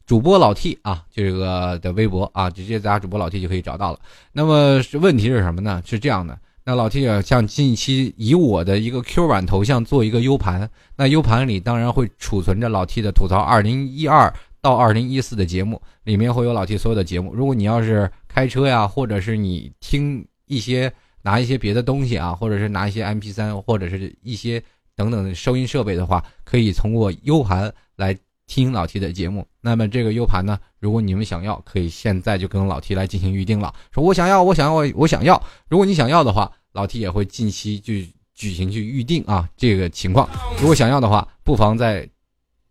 [0.07, 3.99] 主播老 T 啊，这个的微博啊，直接加主播老 T 就可以找到了。
[4.31, 5.83] 那么问题是什么呢？
[5.85, 14.31] 是这样的，那老 T 啊，像近期以我的一个 Q 版头像做一个 U 盘，那 U 盘里当然会储存着老 T 的吐槽二零一二。
[14.61, 17.35] 到二零一四的节目里面会有老 T 所有的节目。
[17.35, 24.63] 如果你要是开车呀，或者是你听一些拿一些别的东西啊，或者是拿一些 MP 三或者是一些
[24.95, 28.15] 等等的收音设备的话，可以通过 U 盘来
[28.47, 29.47] 听老 T 的节目。
[29.69, 33.75] 那么这个 U 盘呢，如果你们想要，可以现在就跟老 T 来进行预定了。
[33.93, 35.41] 说我想要，我想要，我想要。
[35.69, 39.47] 如果你想要的话，老 T 也会近期去举行去预定啊。
[39.59, 40.27] 这个情况，
[40.59, 42.09] 如果想要的话，不妨在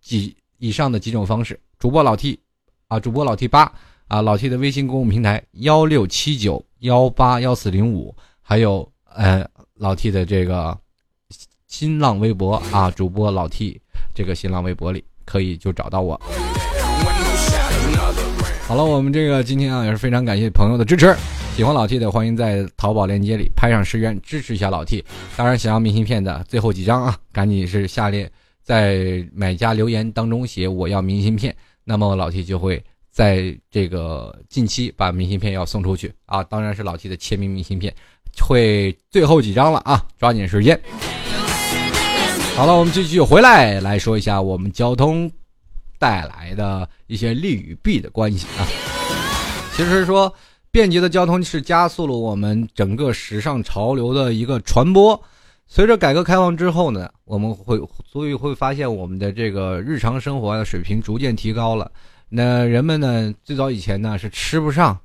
[0.02, 1.60] 几以上的几种方式。
[1.78, 2.40] 主播老 T，
[2.88, 3.72] 啊，主播老 T 八，
[4.08, 10.76] 啊，老 T 的微信公众平台幺六七九幺八幺四零五，还有呃老 T 的这个
[11.68, 13.80] 新浪微博啊，主播老 T
[14.16, 16.20] 这个新浪微博里可以就找到我。
[18.68, 21.16] 好了，我们这个今天啊也是非常感谢朋友的支持，
[21.56, 25.02] 喜欢老 T 的欢迎在淘宝链接里拍上十元支持一下老 T。
[25.38, 28.30] 当然，想要明信片的最后几张啊，赶紧是下列
[28.62, 31.56] 在买家留言当中写我要明信片。
[31.86, 37.96] 那么老 T 就会在这个近期把明信片要送出去啊，当然是老 T 的签名明信片，
[38.42, 40.78] 会最后几张了啊，抓紧时间。
[42.58, 45.32] 好了，我们继续回来来说一下我们交通
[45.98, 48.66] 带来的一些利与弊的关系啊。
[49.76, 50.34] 其实说
[50.72, 55.20] 便捷的交通是加速了我们整个时尚潮流的一个传播。
[55.70, 61.92] 随着改革开放之后呢，我们会所以会发现我们的这个日常生活的水平逐渐提高了。
[62.30, 64.98] 那人们呢，最早以前呢是吃不上，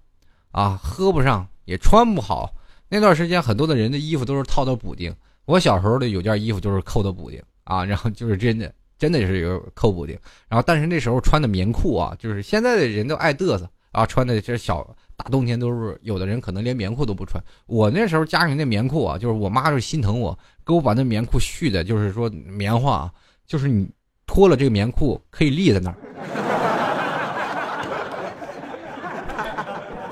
[0.53, 2.53] 啊，喝不上，也穿不好。
[2.89, 5.13] 那段时间很多的人的衣服都是套的补丁。
[5.47, 10.17] 我小时候的有件衣服就是扣的补丁啊，然后就是真的真的是有扣补丁。
[10.49, 14.87] 然后但是那时候穿的棉裤啊，就是现在的人都爱嘚瑟啊，穿的这小。
[15.17, 17.43] 大冬天都是有的人可能连棉裤都不穿。
[17.67, 23.13] 我那时候家里那棉裤啊，就是我妈就心疼我，给我把那棉裤续的，就是说棉花啊，
[23.45, 23.89] 就是你
[24.25, 25.97] 脱了这个棉裤可以立在那儿。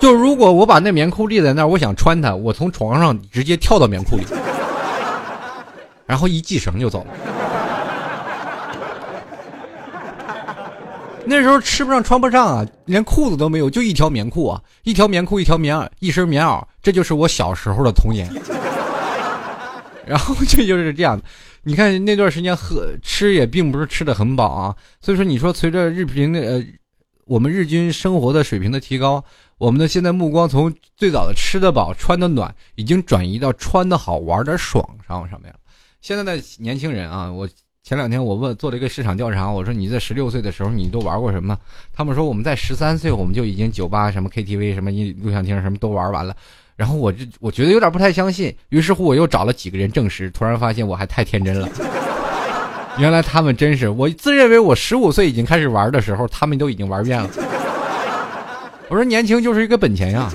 [0.01, 4.25] 就如果我把那棉裤立在那儿，我想穿它，我从床上直接跳到棉裤里，
[6.07, 7.50] 然后一系绳就走了。
[11.27, 18.29] 那时候吃不上穿不上啊，连裤子都没有，就一条棉裤啊，一条棉裤，一条棉袄，一身棉袄，这就是我小时候的童年。
[20.07, 21.21] 然后这就是这样，
[21.63, 26.65] 你看那段时间喝吃也并不是吃的很饱啊，所以说你说随着日平的呃，
[27.27, 29.23] 我们日均生活的水平的提高，
[29.59, 35.59] 我们的现在目光从最早的吃得饱穿得暖，已经转移到穿得好玩的爽上上面了。
[36.01, 37.49] 现在的年轻人啊，我。
[37.83, 41.59] 前两天我问做了一个市场调查，我说你在十六岁的时候你都玩过什么？
[41.93, 46.37] 他们说我们在十三岁我们就已经酒吧什么 KTV 什么音录像厅什么都玩完了。
[46.77, 51.69] 然后我就我觉得有点不太相信，于是乎我又找了几个人证实，突然发现我还太天真了。
[52.99, 57.29] 原来他们真是我自认为我十五岁已经开始玩的时候，他们都已经玩遍了。
[58.89, 60.31] 我说年轻就是一个本钱呀。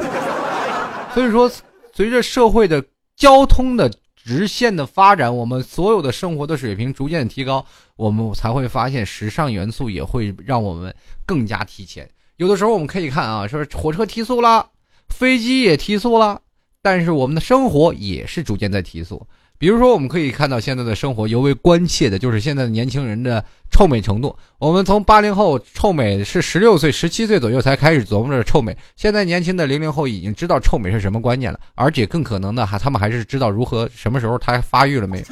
[1.13, 1.49] 所以说，
[1.93, 2.84] 随着社会的
[3.15, 3.89] 交通的。
[4.25, 7.63] 直线的发展，我们所有的生活的水平逐渐提高，
[7.95, 10.93] 我们才会发现时尚元素也会让我们
[11.28, 12.09] 更加提前。
[12.38, 14.71] 有的时候我们可以看啊，说火车提速了，
[15.09, 16.41] 飞机也提速了，
[16.82, 19.28] 但是我们的生活也是逐渐在提速。
[19.58, 24.36] 比如说，我们可以看到现在的生活尤为关切的就是现在的年轻人的臭美程度。
[24.58, 35.26] 我们从八零后臭美是十六岁、十七岁左右才开始琢磨着臭美，现在年轻的零零后已经知道臭美是什么观念了，而且更可能的还他们还是知道如何什么时候他发育了没有。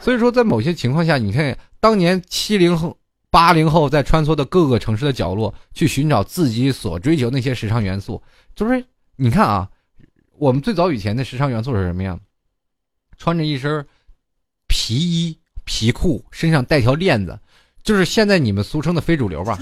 [0.00, 2.96] 所以说，在某些情况下，你看当年七零后、
[3.30, 8.20] 八零后在穿梭的各个城市的角落去寻找自己所追求那些时尚元素，
[8.54, 8.84] 就是
[9.16, 9.68] 你看啊，
[10.36, 12.18] 我们最早以前的时尚元素是什么样？
[13.16, 13.84] 穿着一身
[14.66, 17.38] 皮衣皮裤，身上带条链子，
[17.82, 19.58] 就是现在你们俗称的非主流吧？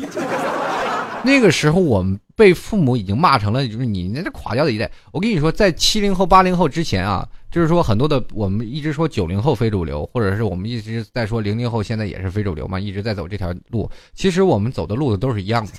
[1.26, 4.90] 那个时候我们被父母已经骂成了，就是你那是垮掉的一代。
[5.10, 13.90] 我跟你说，在七零后、八零后之前啊，就是说很多的我们一直说九零后非主流，或者是我们一直在说零零后现在也是非主流嘛，一直在走这条路。
[14.12, 15.72] 其实我们走的路都是一样的，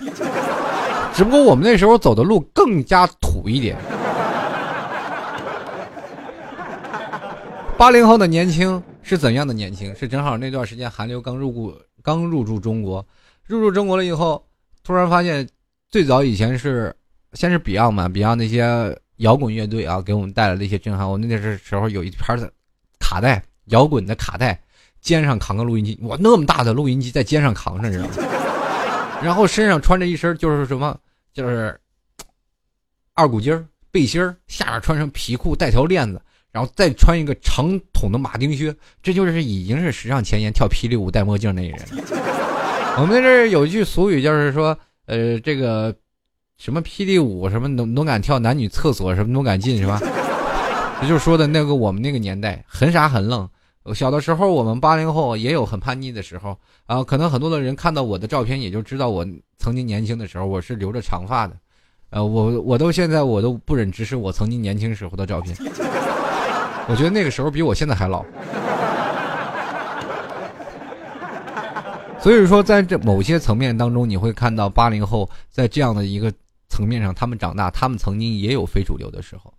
[1.14, 3.78] 只不过我们那时候走的路更加土一点。
[7.78, 9.94] 八零后的年轻是怎样的年轻？
[9.96, 13.06] 是正好那段时间韩流刚入股、刚入驻中国，
[13.46, 14.44] 入驻中国了以后，
[14.82, 15.48] 突然发现，
[15.90, 16.96] 最早以前是
[17.34, 21.10] 先是 Beyond 嘛，Beyond 那些摇滚乐队啊，给我们带来的一些震撼。
[21.10, 22.50] 我那是时候有一盘的
[22.98, 24.58] 卡带，摇滚的卡带，
[25.02, 28.14] 肩上扛个录音机，哇，那么大的录音机在肩上扛着，你知道吗？
[29.22, 30.98] 然后身上穿着一身就是什么，
[31.34, 31.78] 就是
[33.16, 36.22] 二股筋儿背心儿，下面穿上皮裤，带条链子。
[36.56, 41.86] 然后再穿一个长筒的马丁靴，这就是已经是时尚前沿跳霹雳舞戴墨镜那个人。
[42.98, 44.68] 我们这儿有一句俗语，就是说，
[45.06, 45.94] 呃，这个
[46.56, 50.00] 什么霹雳舞，什么能能敢跳男女厕所，什么都敢进，是吧？
[51.04, 53.46] 也就是说的那个我们那个年代很傻很愣。
[53.94, 57.04] 小的时候，我们八零后也有很叛逆的时候啊。
[57.04, 59.28] 可能很多的人看到我的照片，也就知道我
[59.58, 61.58] 曾经年轻的时候，我是留着长发的。
[62.12, 65.54] 呃，我我都现在我都不忍直视我曾经年轻时候的照片。
[66.88, 68.24] 我觉得那个时候比我现在还老，
[72.20, 76.32] 所以说在这某些层面当中，你会看到八零后在这样的一个
[76.70, 79.54] 层面上，他们长大，他们曾经也有非主流的时候。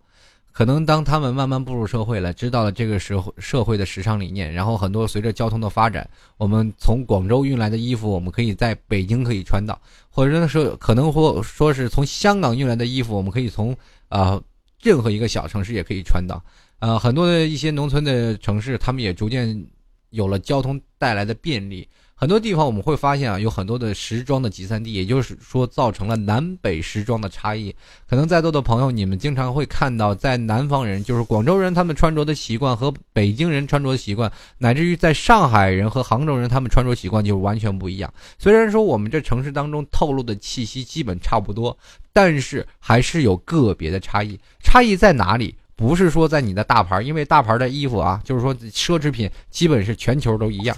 [0.53, 13.77] 可能当他们慢慢步入社会了，知道了这个时候社会的时尚理念，然后很多随着交通的发展，我们从广州运来的衣服，我们可以在北京可以穿到，或者说可能或说是从香港运来的衣服，我们可以从
[14.09, 14.41] 啊
[14.81, 16.41] 任何一个小城市也可以穿到。
[16.79, 19.65] 呃，很多的一些农村的城市，他们也逐渐
[20.11, 21.87] 有了交通带来的便利。
[22.19, 27.75] 很多地方我们会发现啊，有很多的时装的集散地，也就是说造成了南北时装的差异。
[28.07, 38.11] 可能在座的朋友，你们经常会看到，在南方人，就是广州人，他们穿着的习惯和北京人穿着的习惯，乃至于在上海人和杭州人，他们穿着习惯就完全不一样。
[38.39, 41.77] 虽然说我们这城市当中透露的气息基本差不多，
[42.11, 44.39] 但是还是有个别的差异。
[44.59, 45.55] 差异在哪里？
[45.77, 50.75] 不是说在你的大牌，因为大牌的衣服啊，就是说奢侈品基本是全球都一样。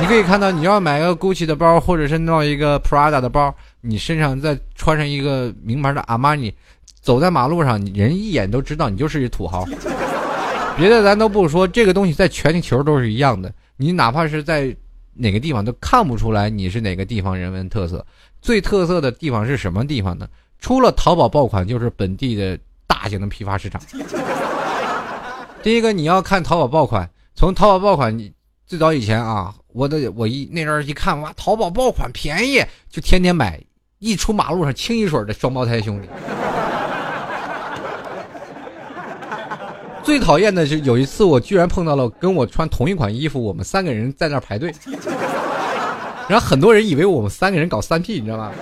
[0.00, 6.54] 你可以看到，你要买个 GUCCI 的包，或者是弄一个 Prada 的包，你身上再穿上一个名牌的阿玛尼，
[7.00, 9.64] 走在马路上，你人一眼都知道你就是一土豪。
[10.76, 13.52] 别的咱都不说，这个东西在全球都是一样的。
[13.76, 14.72] 你哪怕是在
[15.12, 18.06] 哪个地方都看不出来你是哪个地方人文特色。
[18.40, 20.28] 最特色的地方是什么地方呢？
[20.60, 22.56] 除了淘宝爆款，就是本地的。
[22.86, 23.80] 大型的批发市场。
[25.62, 27.08] 第一个，你要看淘宝爆款。
[27.34, 28.32] 从淘宝爆款，你
[28.66, 33.60] 最早以前啊，我的我一那阵一看，哇，淘宝爆款便宜，就天天买。
[33.98, 36.08] 一出马路上，清一水的双胞胎兄弟。
[40.04, 44.74] 最讨厌的是有一次，我居然碰到了跟我穿同一款衣服，我们三个人在那排队，
[46.28, 48.52] 然后很多人以为我们三个人搞三 P，你知道吗？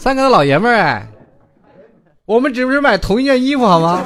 [0.00, 1.06] 三个老爷们儿哎，
[2.24, 4.02] 我们只是买同一件衣服好吗？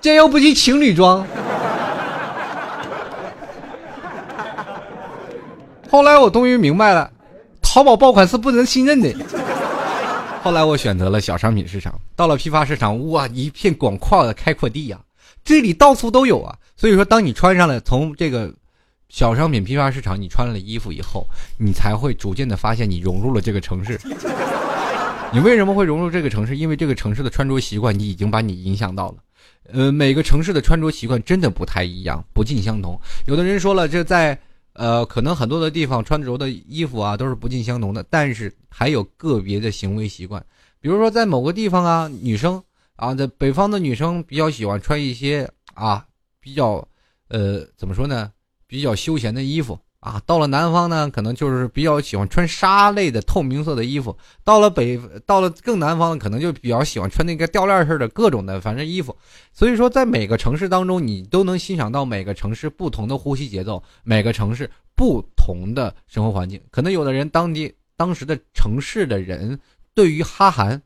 [0.00, 1.24] 这又不是情侣装。
[5.88, 7.08] 后来我终于明白了，
[7.62, 9.14] 淘宝爆款是不能信任的。
[10.42, 14.98] 后来我选择了小商品市场，到了批发市场，哇，一片广阔的开阔地呀，
[15.44, 16.56] 这里到处都有啊。
[16.76, 18.52] 所以说，当你穿上了从这个。
[19.10, 21.26] 小商品批发市场，你穿了衣服以后，
[21.58, 24.00] 你才会逐渐的发现你融入了这个城市。
[25.32, 26.56] 你为什么会融入这个城市？
[26.56, 29.16] 因为这个城市的穿着习惯，你已经把你影响到了。
[29.72, 32.98] 呃，每个城市的穿着习惯真的不太一样，不尽相同。
[33.26, 34.38] 有的人说了，这在
[34.72, 38.04] 呃，可能很多的地方穿着的衣服啊，都是不尽相同的。
[38.10, 40.44] 但是还有个别的行为习惯，
[40.80, 42.62] 比如说在某个地方啊，女生
[42.96, 46.04] 啊，在北方的女生比较喜欢穿一些啊，
[46.40, 46.86] 比较
[47.28, 48.30] 呃，怎么说呢？
[48.70, 54.96] 比较休闲的衣服啊，到了南方呢，可能就是比较喜欢穿纱类的透明色的衣服；到了北，
[55.26, 59.14] 到了更南方，可能就比较喜欢穿那个吊链式的各种的反正衣服。
[59.52, 66.60] 所以说，在每个城市当中，你都能欣赏到每个城市不同的呼吸节奏，每个城市不同的生活环境。
[66.70, 69.58] 可能有的人当地当时的城市的人，
[69.94, 70.80] 对于哈韩、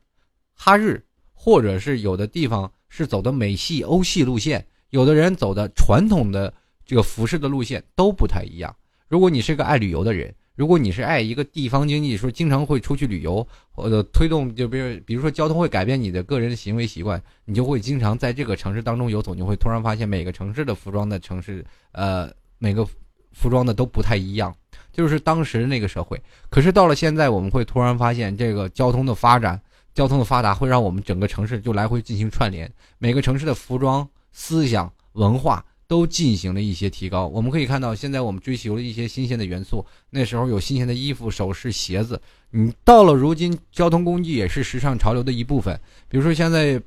[0.55, 6.51] 哈日，或者是有的地方是走的美系、欧系路线，有的人走的传统的。
[6.85, 8.75] 这个服饰的路线都不太一样。
[9.07, 22.87] 如果你是个爱旅游的人，如果你是爱一个地方经济，说经常会出去旅游，或者推动，就比如比如说交通会改变你的个人的行为习惯，你就会经常在这个城市当中游走，你会突然发现每个城市的服装的城市，呃，每个
[23.33, 24.55] 服装的都不太一样。
[24.93, 26.21] 就是当时那个社会。
[26.49, 29.59] 可是到了现在，我们会突然发现，这个交通的发展、
[29.93, 37.27] 交通的发达，会让我们整个城市就来回进行串联，每个城市的服装、思想、文化都进行了一些提高。
[37.27, 42.19] 我们可以看到，现在我们追求了一些新鲜的元素，那时候有新鲜的衣服、首饰、鞋子。
[42.51, 45.79] 你到了如今，交通工具也是时尚潮流的一部分。
[46.07, 46.81] 比如说现在，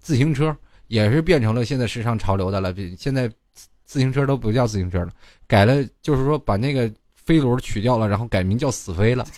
[0.00, 0.56] 自行车
[0.88, 2.74] 也是变成了现在时尚潮流的了。
[2.96, 3.30] 现在
[3.84, 5.10] 自行车都不叫自行车了，
[5.46, 9.26] 改了，就是说把那个飞轮取掉了，然后改名叫死飞了。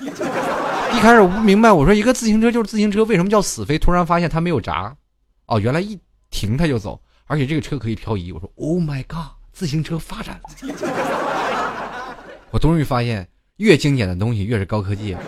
[0.95, 3.79] 一开始我不明白，我说一个自行车就是自行车，为什么叫死飞？
[3.79, 4.95] 突然发现它没有闸，
[5.47, 5.99] 哦，原来一
[6.31, 7.01] 停它就走，
[7.33, 8.31] 而且这个车可以漂移。
[8.31, 10.51] 我说 Oh my god，自行车发展了。
[12.53, 13.27] 我终于发现，
[13.57, 15.17] 越经典的东西越是高科技。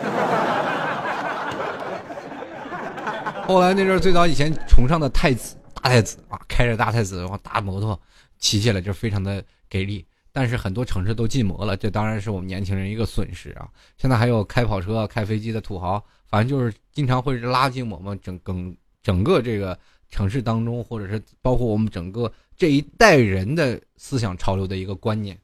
[3.47, 7.99] 后来那阵最早以前崇尚的太子大太子啊，开着大太子往大摩托
[8.39, 10.05] 骑起来就非常的给力。
[10.31, 13.67] 但是很多城市都禁摩了，这当然是我们年轻人一个损失啊。
[13.97, 19.79] 现在还有开跑车、开飞机的土豪，反正就是经常会拉进我们整整整个这个
[20.15, 25.37] 城市当中，或者是包括我们整个这一代人的思想潮流的一个观念。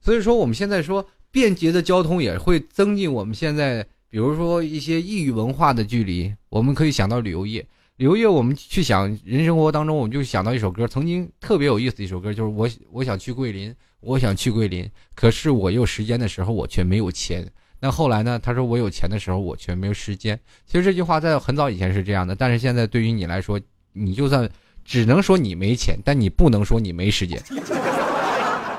[0.00, 3.86] 所以说，我们现在说便捷的交通也会增进我们现在。
[4.08, 7.66] 比如说一些异域文化的距离，我们可以想到旅游业。
[7.96, 17.46] 旅游业，我们去想人生活当中，我们就想到一首歌，曾经特别有意思的一首歌，就是我我想去桂林，我想去桂林，可是我有时间的时候，我却没有钱。
[17.80, 18.38] 那后来呢？
[18.38, 20.38] 他说我有钱的时候，我却没有时间。
[20.64, 23.60] 其实这句话在很早以前是这样的，但是现在对于你来说，
[23.96, 24.48] 你就算
[24.84, 27.42] 只能说你没钱，但你不能说你没时间。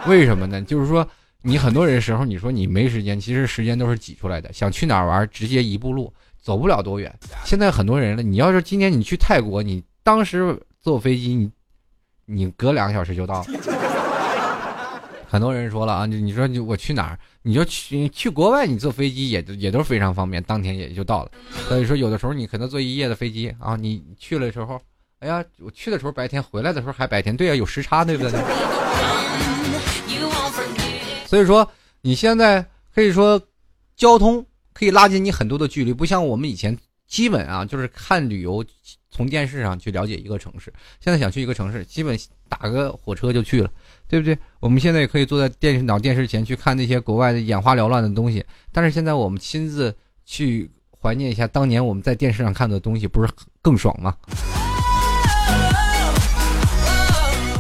[0.08, 0.62] 为什么呢？
[0.62, 1.08] 就是说。
[1.44, 4.52] 你很多人时候，你说你没时间，其实时间都是挤出来的。
[4.52, 6.12] 想去哪儿玩，直接一步路，
[6.42, 7.14] 走不了多远。
[7.46, 11.50] 现在很多人了，你要是今天你去泰国，你当时坐飞机，你
[12.26, 13.46] 你隔两个小时就到了。
[15.30, 21.32] 很多人说了啊，你说你我去哪儿，你就去去国外，你坐飞机也也都非常方便，当天也就到了。
[21.70, 24.82] 所以说，有的时候你可能坐一夜的飞机啊，你去了时候，
[25.20, 28.32] 哎呀，我去的时候白天，回来的时候还白天，对呀，有时差，对不对？
[31.26, 31.68] 所以说，
[32.02, 32.64] 你现在
[32.94, 33.42] 可以说，
[33.96, 38.64] 交通可以拉近你很多的距离，不像我们以前基本啊，就是看旅游，
[39.10, 40.72] 从电视上去了解一个城市。
[41.00, 42.16] 现在想去一个城市，基本
[42.48, 43.70] 打个火车就去了，
[44.08, 44.38] 对不对？
[44.60, 48.46] 我们现在也可以坐在电脑电视前去看那些国外的眼花缭乱的东西。
[48.72, 49.94] 但是现在我们亲自
[50.26, 50.70] 去
[51.02, 53.30] 怀念一下当年我们在电视上看的东西，不是
[53.64, 54.16] 更爽吗？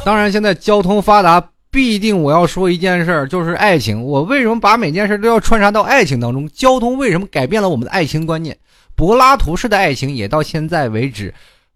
[0.07, 1.49] 当然，现在交通发达。
[1.69, 4.01] 必定我要说一件事儿，就是爱情。
[4.01, 6.47] 我为什么把每件事都要穿插到爱情当中？
[6.47, 8.57] 交通为什么改变了我们的爱情观念？
[8.95, 11.33] 柏拉图式的爱情也到现在为止，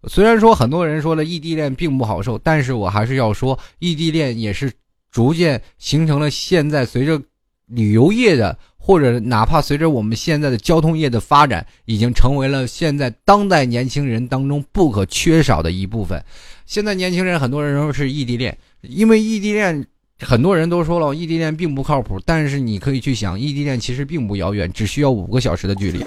[0.08, 4.72] 虽然说很多人说了异地恋并不好受，但是我还是要说，异地恋也是
[5.10, 7.20] 逐渐形成了现在随着
[7.66, 16.22] 旅游业的，或者哪怕随着我们现在的交通业的发展，已经成为了现在当代年轻人当中不可缺少的一部分。
[16.66, 19.86] 现在年轻人很多人说是异地恋，因为异地恋。
[20.24, 22.16] 很多人都说了，异地恋并不靠谱。
[22.24, 25.98] 但是你可以去想，异地恋其实并不遥远，只需要五个小时的距离。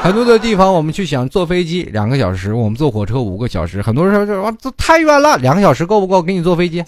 [0.00, 3.82] 很多的地方，我们去想坐飞机两个小时，我们坐火车五个小时。
[3.82, 6.82] 很多人说，哇，这太远了，两个小时够不够给你坐飞机？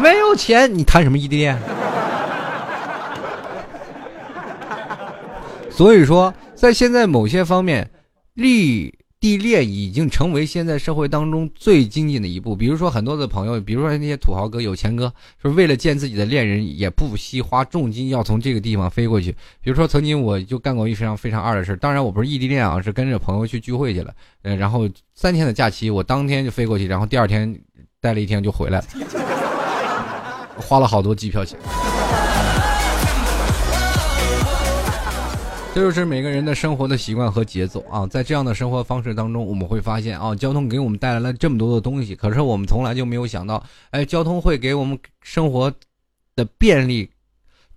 [0.00, 1.54] 没有钱，你谈什么异地恋？
[5.80, 7.90] 所以说，在现在某些方面，
[8.34, 8.94] 利。
[9.18, 12.56] 地恋已经成为现在社会当中最精进的一步。
[12.56, 15.12] 比如说，很多的朋友，比如说那些土豪哥、有钱哥，
[15.42, 19.30] 说为了见自己的恋人，也不惜花重金要从这个地方飞过去。
[19.62, 24.10] 比如说，曾经我就干过一非常非常二的事当然，我不是异地恋啊，是跟着朋友去聚会去了。
[24.40, 27.54] 呃，然后三天的假期，我当天就飞过去，然后第二天
[28.00, 28.84] 待了一天就回来了，
[30.56, 31.58] 花了好多机票钱。
[35.72, 45.72] 这就是每个人的生活的习惯和节奏啊，在这样的生活方式当中，我们会发现啊，交通给我们带来了这么多的东西，可是我们从来就没有想到，哎，交通会给我们生活
[46.34, 47.08] 的便利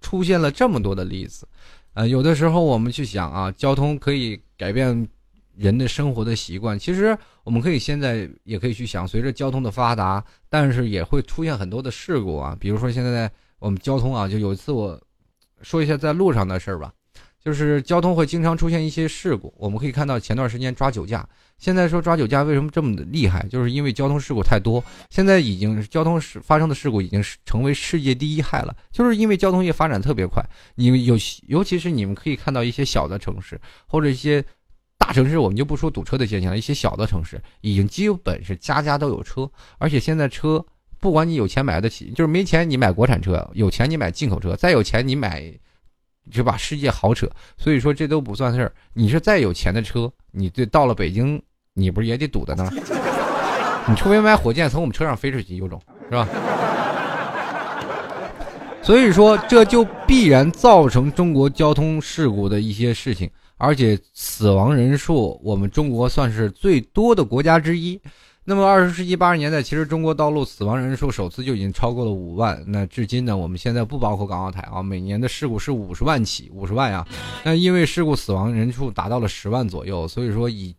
[0.02, 1.48] 出现了这么多的例子。
[1.94, 5.08] 呃，有的时候我们去想啊，交通可以改变
[5.56, 15.00] 人的生活的习惯，其实我们可以现在也可以去想，随着交通的发达，但是也会出现很多的事故啊，比如说现在我们交通啊，就有一次我
[15.62, 16.92] 说一下在路上的事儿吧。
[17.44, 21.28] 就是交通会经常出现一些事故，我们可以看到前段时间抓酒驾，
[21.58, 23.46] 现在说抓酒驾为什么这么的厉害？
[23.50, 30.42] 就是因为交通事故太多，现在已经交通事发生的事故已经是成为世界第一害了，就是因为交通业发展特别快。
[30.76, 31.18] 你有
[31.48, 34.42] 尤其是你们可以看到一些小的城市或者一些
[34.98, 40.66] 大城市，我们就不说堵车的现象，一些小的城市已经基本是家家都有车，而且现在车
[40.98, 45.54] 不管你有钱买得起，就是没钱你买国产车，有钱你买进口车，再有钱你买。
[46.32, 47.30] 就把世界好扯。
[47.58, 48.74] 所以说这都不算事儿。
[48.94, 51.42] 你是再有钱的车，你这到了北京，
[51.74, 52.72] 你不是也得堵在那儿？
[53.88, 56.28] 你除非买火箭从我们车上飞出去，有种是吧？
[58.82, 68.02] 所以说这就必然造成中国交通事故的一些事情，而且死亡人数我们中国算是最多的国家之一。
[68.46, 72.62] 那么，二十世纪八十年代，其实中国道路死亡人数首次就已经超过了五万。
[72.68, 77.08] 那至今呢，我们现在不包括港澳台啊，每年的事故是五十万起，五十万呀。
[77.46, 80.76] 那因为事故死亡人数达到了十万左右，所以说以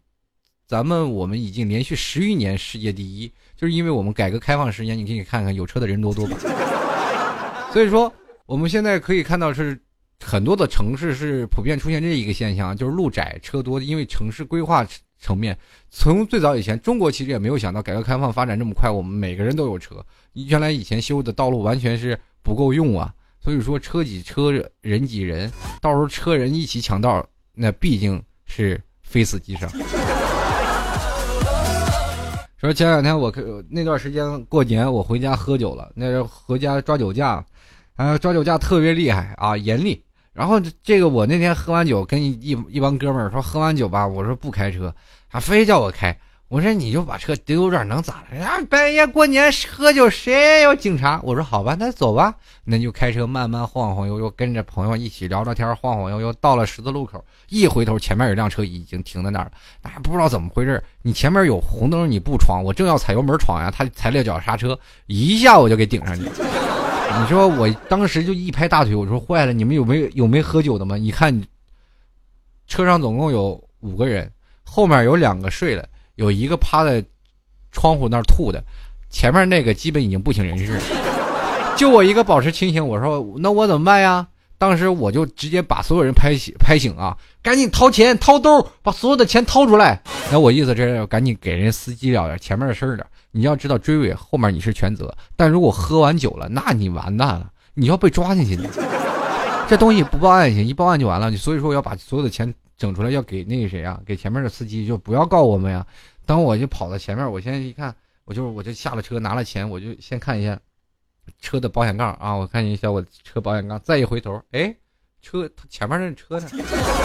[0.66, 6.36] 咱们我们已经连续十余年世界第一，就是因为我们改革开放时间，你可以看看有车的人多多吧。
[7.72, 8.12] 所以说，
[8.44, 9.80] 我们现在可以看到是
[10.20, 14.86] 很多的城市是普遍出现这一个现象，就是路窄车多，因为城市规划。
[15.18, 15.56] 层面，
[15.90, 19.96] 从最早以前，中国其实也没有想到改革开放发展这么快，我们每个人都有车。
[20.32, 24.50] 原来以前修的道路完全是不够用啊，所以说车挤车，
[24.80, 25.50] 人挤人，
[25.80, 29.70] 到时候车人一起抢道，那毕竟是非死即伤。
[32.56, 33.32] 说前两天我
[33.68, 37.44] 那段时间过年，我回家喝酒了，那时候回家抓酒驾，
[37.94, 40.02] 啊，抓酒驾特别厉害啊，严厉。
[40.34, 44.94] 然后这个我那天喝完酒，跟一一帮哥们儿说喝完酒吧，我说不开车，
[45.30, 46.14] 他非叫我开。
[46.48, 48.44] 我说你就把车丢这儿能咋的？
[48.44, 51.18] 啊，半夜过年喝酒谁有警察？
[51.24, 52.32] 我说好吧，那走吧，
[52.64, 66.24] 那就开车慢慢晃晃悠悠，跟着朋友一起聊聊天，晃晃悠悠到了十字路口，一回头前面有辆车已经停在那儿了，那不知道怎么回事，你前面有红灯你不闯，我正要踩油门闯呀，他踩了脚刹车，一下我就给顶上去。
[67.20, 70.98] 你说我当时就一拍大腿，我说坏了，你们有没有有没喝酒的吗？
[70.98, 71.42] 一看，
[72.66, 74.30] 车上总共有五个人，
[74.64, 77.02] 后面有两个睡了，有一个趴在
[77.72, 78.62] 窗户那儿吐的，
[79.08, 80.82] 前面那个基本已经不省人事了，
[81.76, 82.86] 就我一个保持清醒。
[82.86, 84.26] 我说那我怎么办呀？
[84.64, 90.02] 当时我就直接把所有人拍醒，拍醒啊，赶紧掏钱掏兜，把所有的钱掏出来。
[90.32, 93.06] 那我意思是赶紧给人司机了点前面的事儿的。
[93.32, 98.66] 你要知道追尾后面你是全责，但如果喝完酒了，那你完蛋了，你要被抓进去的。
[99.68, 101.30] 这东西不报案行，一报案就完了。
[101.36, 105.86] 所以说我要把所有的钱整出来，要给那个谁啊，给前面的司机，就不要告我们呀。
[106.24, 107.94] 当我就跑到前面，我现在一看，
[108.24, 110.58] 我就我就下了车拿了钱，我就先看一下
[111.40, 114.74] 车的保险杠啊，我看一下我车保险杠，再一回头，哎，
[115.22, 116.48] 车前面那车呢？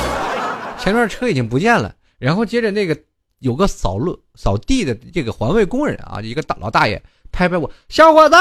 [0.80, 1.94] 前面车已经不见了。
[2.18, 2.98] 然后接着那个。
[3.40, 7.02] 有个扫路扫地的这个环卫工人啊，一个大老大爷
[7.32, 8.36] 拍拍我，小伙子，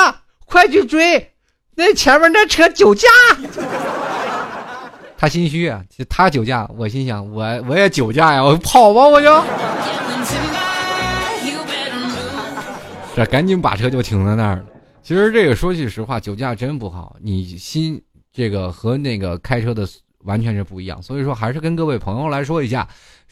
[0.44, 1.34] 快去追，
[1.76, 3.06] 那前面那车酒驾。
[5.16, 9.30] 他心虚啊，他酒驾，我心想我我也酒驾呀，我跑吧我就。
[13.14, 14.64] 这赶紧把车就停在那儿了。
[15.08, 17.98] 其实这个说句实话，酒驾真不好，你心
[18.30, 19.88] 这个和那个开车的
[20.24, 21.02] 完全是不一样。
[21.02, 22.86] 所以说，还是跟各位朋友来说一下。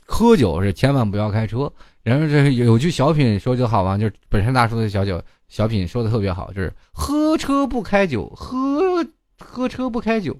[0.06, 1.70] 喝酒是千万不要开车。
[2.02, 9.06] 然后这有句小品说就好嘛，就本山大叔的小酒小品说的特别好，就是喝车不开酒，喝
[9.38, 10.34] 喝车不开酒，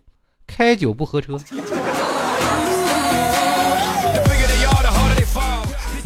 [0.47, 1.39] 开酒不喝车。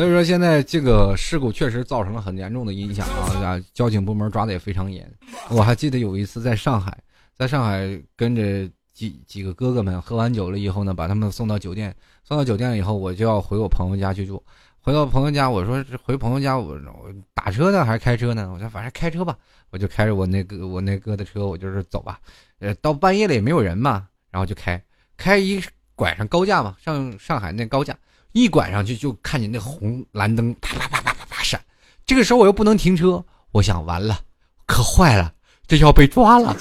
[0.01, 5.07] 所以说现在这个事故确实造成了很严重的影响啊，交警部门抓的也非常严。
[5.51, 6.97] 我还记得有一次在上海，
[7.37, 11.95] 在上海跟着几几个哥哥们喝完酒了以后呢，把他们送到酒店。
[12.25, 14.43] 送到酒店以后，我就要回我朋友家去住。
[14.81, 18.51] 回到朋友家，我说回朋友家，我我打车呢还是开车呢？
[18.51, 19.37] 我说反正开车吧，
[19.69, 22.19] 我就开着我那个我那哥的车，我就是走吧。
[22.61, 24.83] 呃，到半夜了也没有人嘛，然后就开
[25.19, 25.63] 开一
[25.95, 27.95] 拐上高架嘛，上上海那高架
[28.33, 31.61] 一拐上去就看见那红蓝灯啪啪啪啪啪啪闪。
[32.07, 34.21] 这个时候我又不能停车，我想完了，
[34.67, 35.33] 可坏了，
[35.67, 36.57] 这要被抓了。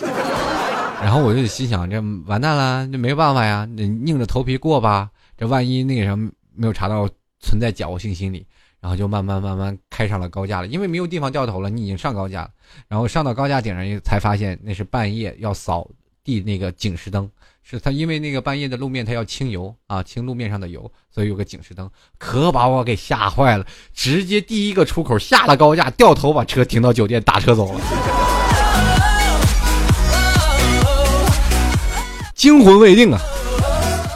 [1.02, 5.10] 然后我就心想，这完蛋了，这没办法呀，你硬着头皮过吧。
[5.38, 7.08] 这万一那个什么没有查到
[7.40, 8.46] 存在侥幸心理，
[8.82, 12.52] 然后就慢慢慢慢开上了高架了，因为没有地方掉头了，你已经上高架了，
[12.90, 15.90] 然后上到高架顶上才发现那是半夜要扫
[16.22, 17.30] 地那个警示灯，
[17.78, 27.80] 是他因为那个半夜的路面他要清油啊，清路面上的油，所以有个警示灯，可把我给吓坏了，直接第一个出口下了高架，掉头把车停到酒店打车走了，
[32.34, 33.20] 惊魂未定啊。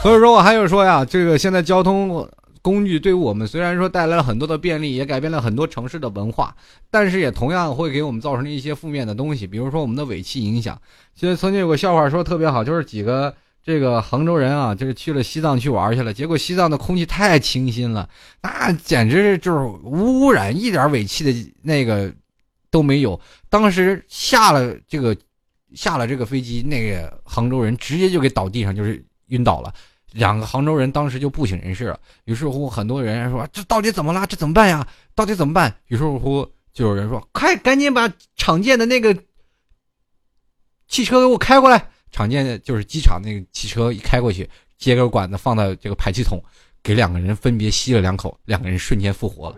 [0.02, 2.28] 所以说，我还有说呀，这个现在交通
[2.60, 6.56] 工具对我们虽然说带来了很多的便利，也改变了很多城市的文化，
[6.90, 10.76] 但是也同样会给我们造成一些负面的东西，比如说我们的尾气影响。
[11.14, 13.32] 其实曾经有个笑话说特别好，就是几个
[13.64, 18.08] 这个杭州人啊，就是去了西藏去玩去了，结果西藏的空气太清新了，
[18.42, 22.12] 那简直就是无污染，一点尾气的那个
[22.70, 23.18] 都没有。
[23.48, 25.16] 当时下了这个
[25.74, 29.04] 下了这个飞机，那个杭州人直接就给倒地上，就是。
[29.28, 29.72] 晕倒了。
[30.12, 31.98] 两个杭州人当时就不省人事了。
[32.26, 34.26] 于是乎，很多人说：“这到底怎么了？
[34.26, 34.86] 这怎么办呀？
[35.14, 39.16] 到底怎么办？”于是乎，就有人说：“快，赶紧把厂建的那个
[40.88, 44.48] 汽车给我开过来。”常见的就是机场那个汽车一开过去，
[44.78, 46.40] 接根管子放到这个排气筒，
[46.80, 49.56] 给两个人分别吸了两口，两个人瞬间复活了。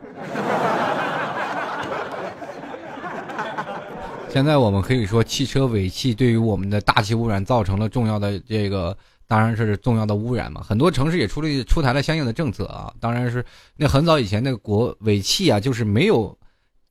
[4.30, 8.96] 现在我们可以说，汽车尾气对于我们的大气污染造成了重要的这个。
[9.28, 12.94] 当然是重要的污染嘛，很多城市也出了出台了相应的政策啊。
[13.00, 13.44] 当然是
[13.76, 16.38] 那很早以前那个国尾气啊，就是没有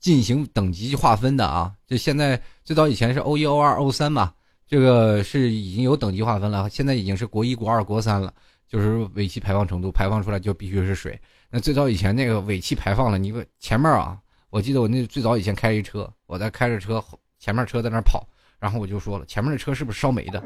[0.02, 1.72] 进行等级划分的啊。
[1.88, 4.34] 就现在最早以前是 O 一、O 二、O 三嘛，
[4.68, 6.70] 这个是已经有等级划分了。
[6.70, 8.34] 现在已经是国一、国二、国三了，
[8.68, 11.20] 就是尾气排放程度，排放出来就必须是水。
[11.50, 14.18] 那最早以前那个尾气排放了，你前面啊，
[14.50, 17.04] 我记得我那最早以前开一车，我在开着车，
[17.40, 18.28] 前面车在那跑，
[18.60, 20.44] 然后我就说了，前面的车是不是烧煤的？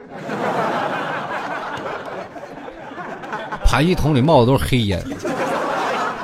[3.64, 5.00] 排气筒里冒的都是黑烟。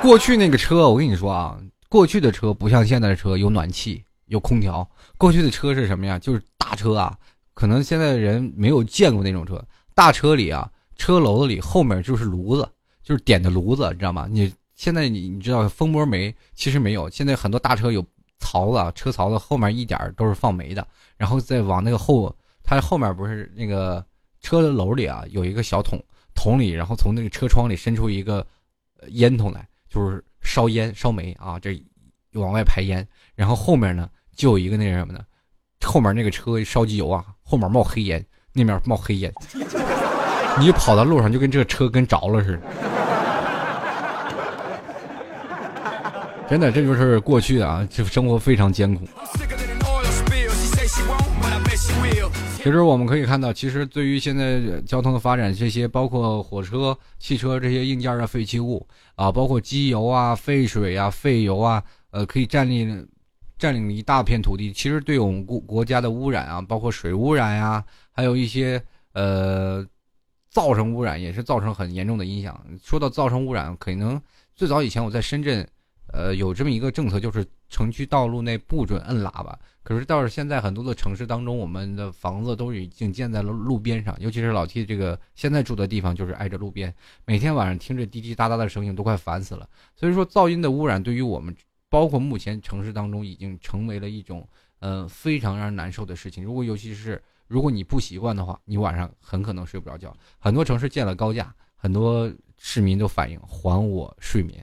[0.02, 1.56] 过去那个车，我跟你说啊，
[1.88, 4.86] 过去的车不像现在的车有暖气、有空调。
[5.16, 6.18] 过去的车是什么呀？
[6.18, 7.16] 就是大车啊，
[7.56, 9.64] 可能现在的人没有见过那种车。
[9.94, 12.68] 大车里啊，车篓子里后面就是炉子，
[13.02, 14.28] 就是点的炉子，你知道吗？
[14.30, 18.04] 你现在你你知道蜂窝煤其实没有，现在很多大车有
[18.38, 20.86] 槽子，车槽子后面一点都是放煤的，
[21.16, 24.04] 然后再往那个后，它后面不是那个
[24.42, 25.98] 车的篓里啊有一个小桶。
[26.34, 28.46] 桶里，然后从那个车窗里伸出一个
[29.08, 31.82] 烟筒来，就是烧烟烧煤啊，这
[32.34, 33.08] 往外排烟。
[33.34, 35.24] 然后后面呢，就有一个那什么呢？
[35.80, 38.22] 后面那个车烧机油啊，后面冒黑烟，
[38.52, 39.32] 那面冒黑烟，
[40.58, 42.60] 你跑到路上就跟这个车跟着了似的。
[46.50, 49.06] 真的，这就是过去啊，就生活非常艰苦。
[52.56, 58.84] 其实我们可以看到，其实对于现在交通的发展，这些包括火车、汽车这些硬件的废弃物
[59.14, 61.80] 啊，包括机油啊、废水啊、废油啊，
[62.10, 63.06] 呃，可以占领
[63.58, 64.72] 占领了一大片土地。
[64.72, 68.82] 其实对我们国国家的污染啊，包括水污染呀，还有一些
[69.12, 69.86] 呃，
[70.50, 72.64] 造成污染，也是造成很严重的影响。
[72.82, 74.20] 说到造成污染，可能
[74.54, 75.66] 最早以前我在深圳。
[76.12, 79.58] 呃，有这么一个政策，就是城区道路内不准摁喇叭。
[79.82, 86.94] 可是到了现在很多的城市当中，我们的房子都已经建在了路边上，尤其是老 T 这个现在住的地方就是挨着路边，
[87.24, 89.68] 每天晚上听着滴滴答答的声音都快烦死了。
[89.96, 91.54] 所以说，噪音的污染对于我们，
[91.88, 94.46] 包括目前城市当中已经成为了一种
[94.80, 96.44] 呃非常让人难受的事情。
[96.44, 100.14] 如果尤其是如果你不习惯的话，你晚上很可能睡不着觉。
[100.38, 104.60] 很多城市建了高架，很多市民都反映还我睡眠。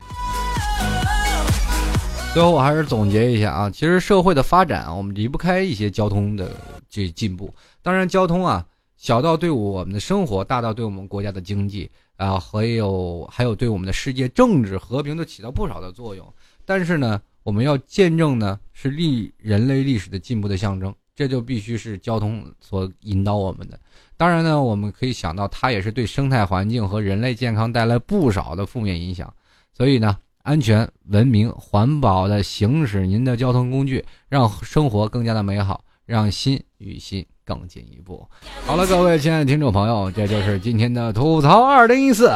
[2.33, 6.51] 最后我还是总结一下啊，其实社会的发展啊，我们离不开一些交通的
[6.89, 7.53] 这进步。
[7.81, 8.65] 当然，交通啊，
[8.97, 16.33] 小到对我们的生活，大到对我们国家的经济啊，还有还有对我们的世界政治和平都起到不少的作用。
[16.65, 23.79] 但是呢，我们要见证呢，是历人类历史的进步的象征，这就必须是交通所引导我们的。
[24.17, 29.33] 当然呢，我们可以想到，它也是对生态环境和人类健康带来不少的负面影响。
[29.73, 30.17] 所以呢。
[30.43, 38.27] 安全、文明、环保的行驶您的交通工具，让生活更加的美好，让心与心更进一步。
[38.65, 42.29] 好了，各位亲爱的听众朋友，这就是今天的吐槽二零一四。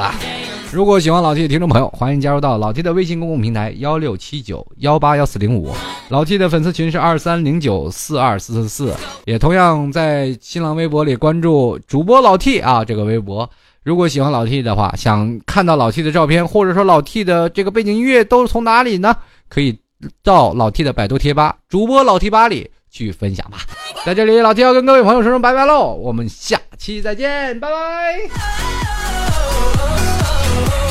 [0.71, 5.73] 如果喜欢老 T 的听众朋友，欢迎加入到老 T 的微信公共平台幺六七九幺八幺四零五，
[6.09, 8.93] 老 T 的粉丝群是二三零九四二四四四，
[9.25, 13.49] 也同样在新浪微博里关注主播老 T 啊这个微博。
[13.83, 19.15] 如果喜欢老 T 的话，想看到老 T 的照片，或者说老 T 的这个背景音乐都是从哪里呢？
[19.47, 19.79] 可以
[20.21, 23.59] 到老 T 的百度贴吧主播老 T 吧里去分享吧。
[24.05, 28.96] 在这里，老 T 要跟各位朋友说声拜拜喽，我们下期再见，拜拜。
[30.59, 30.86] oh,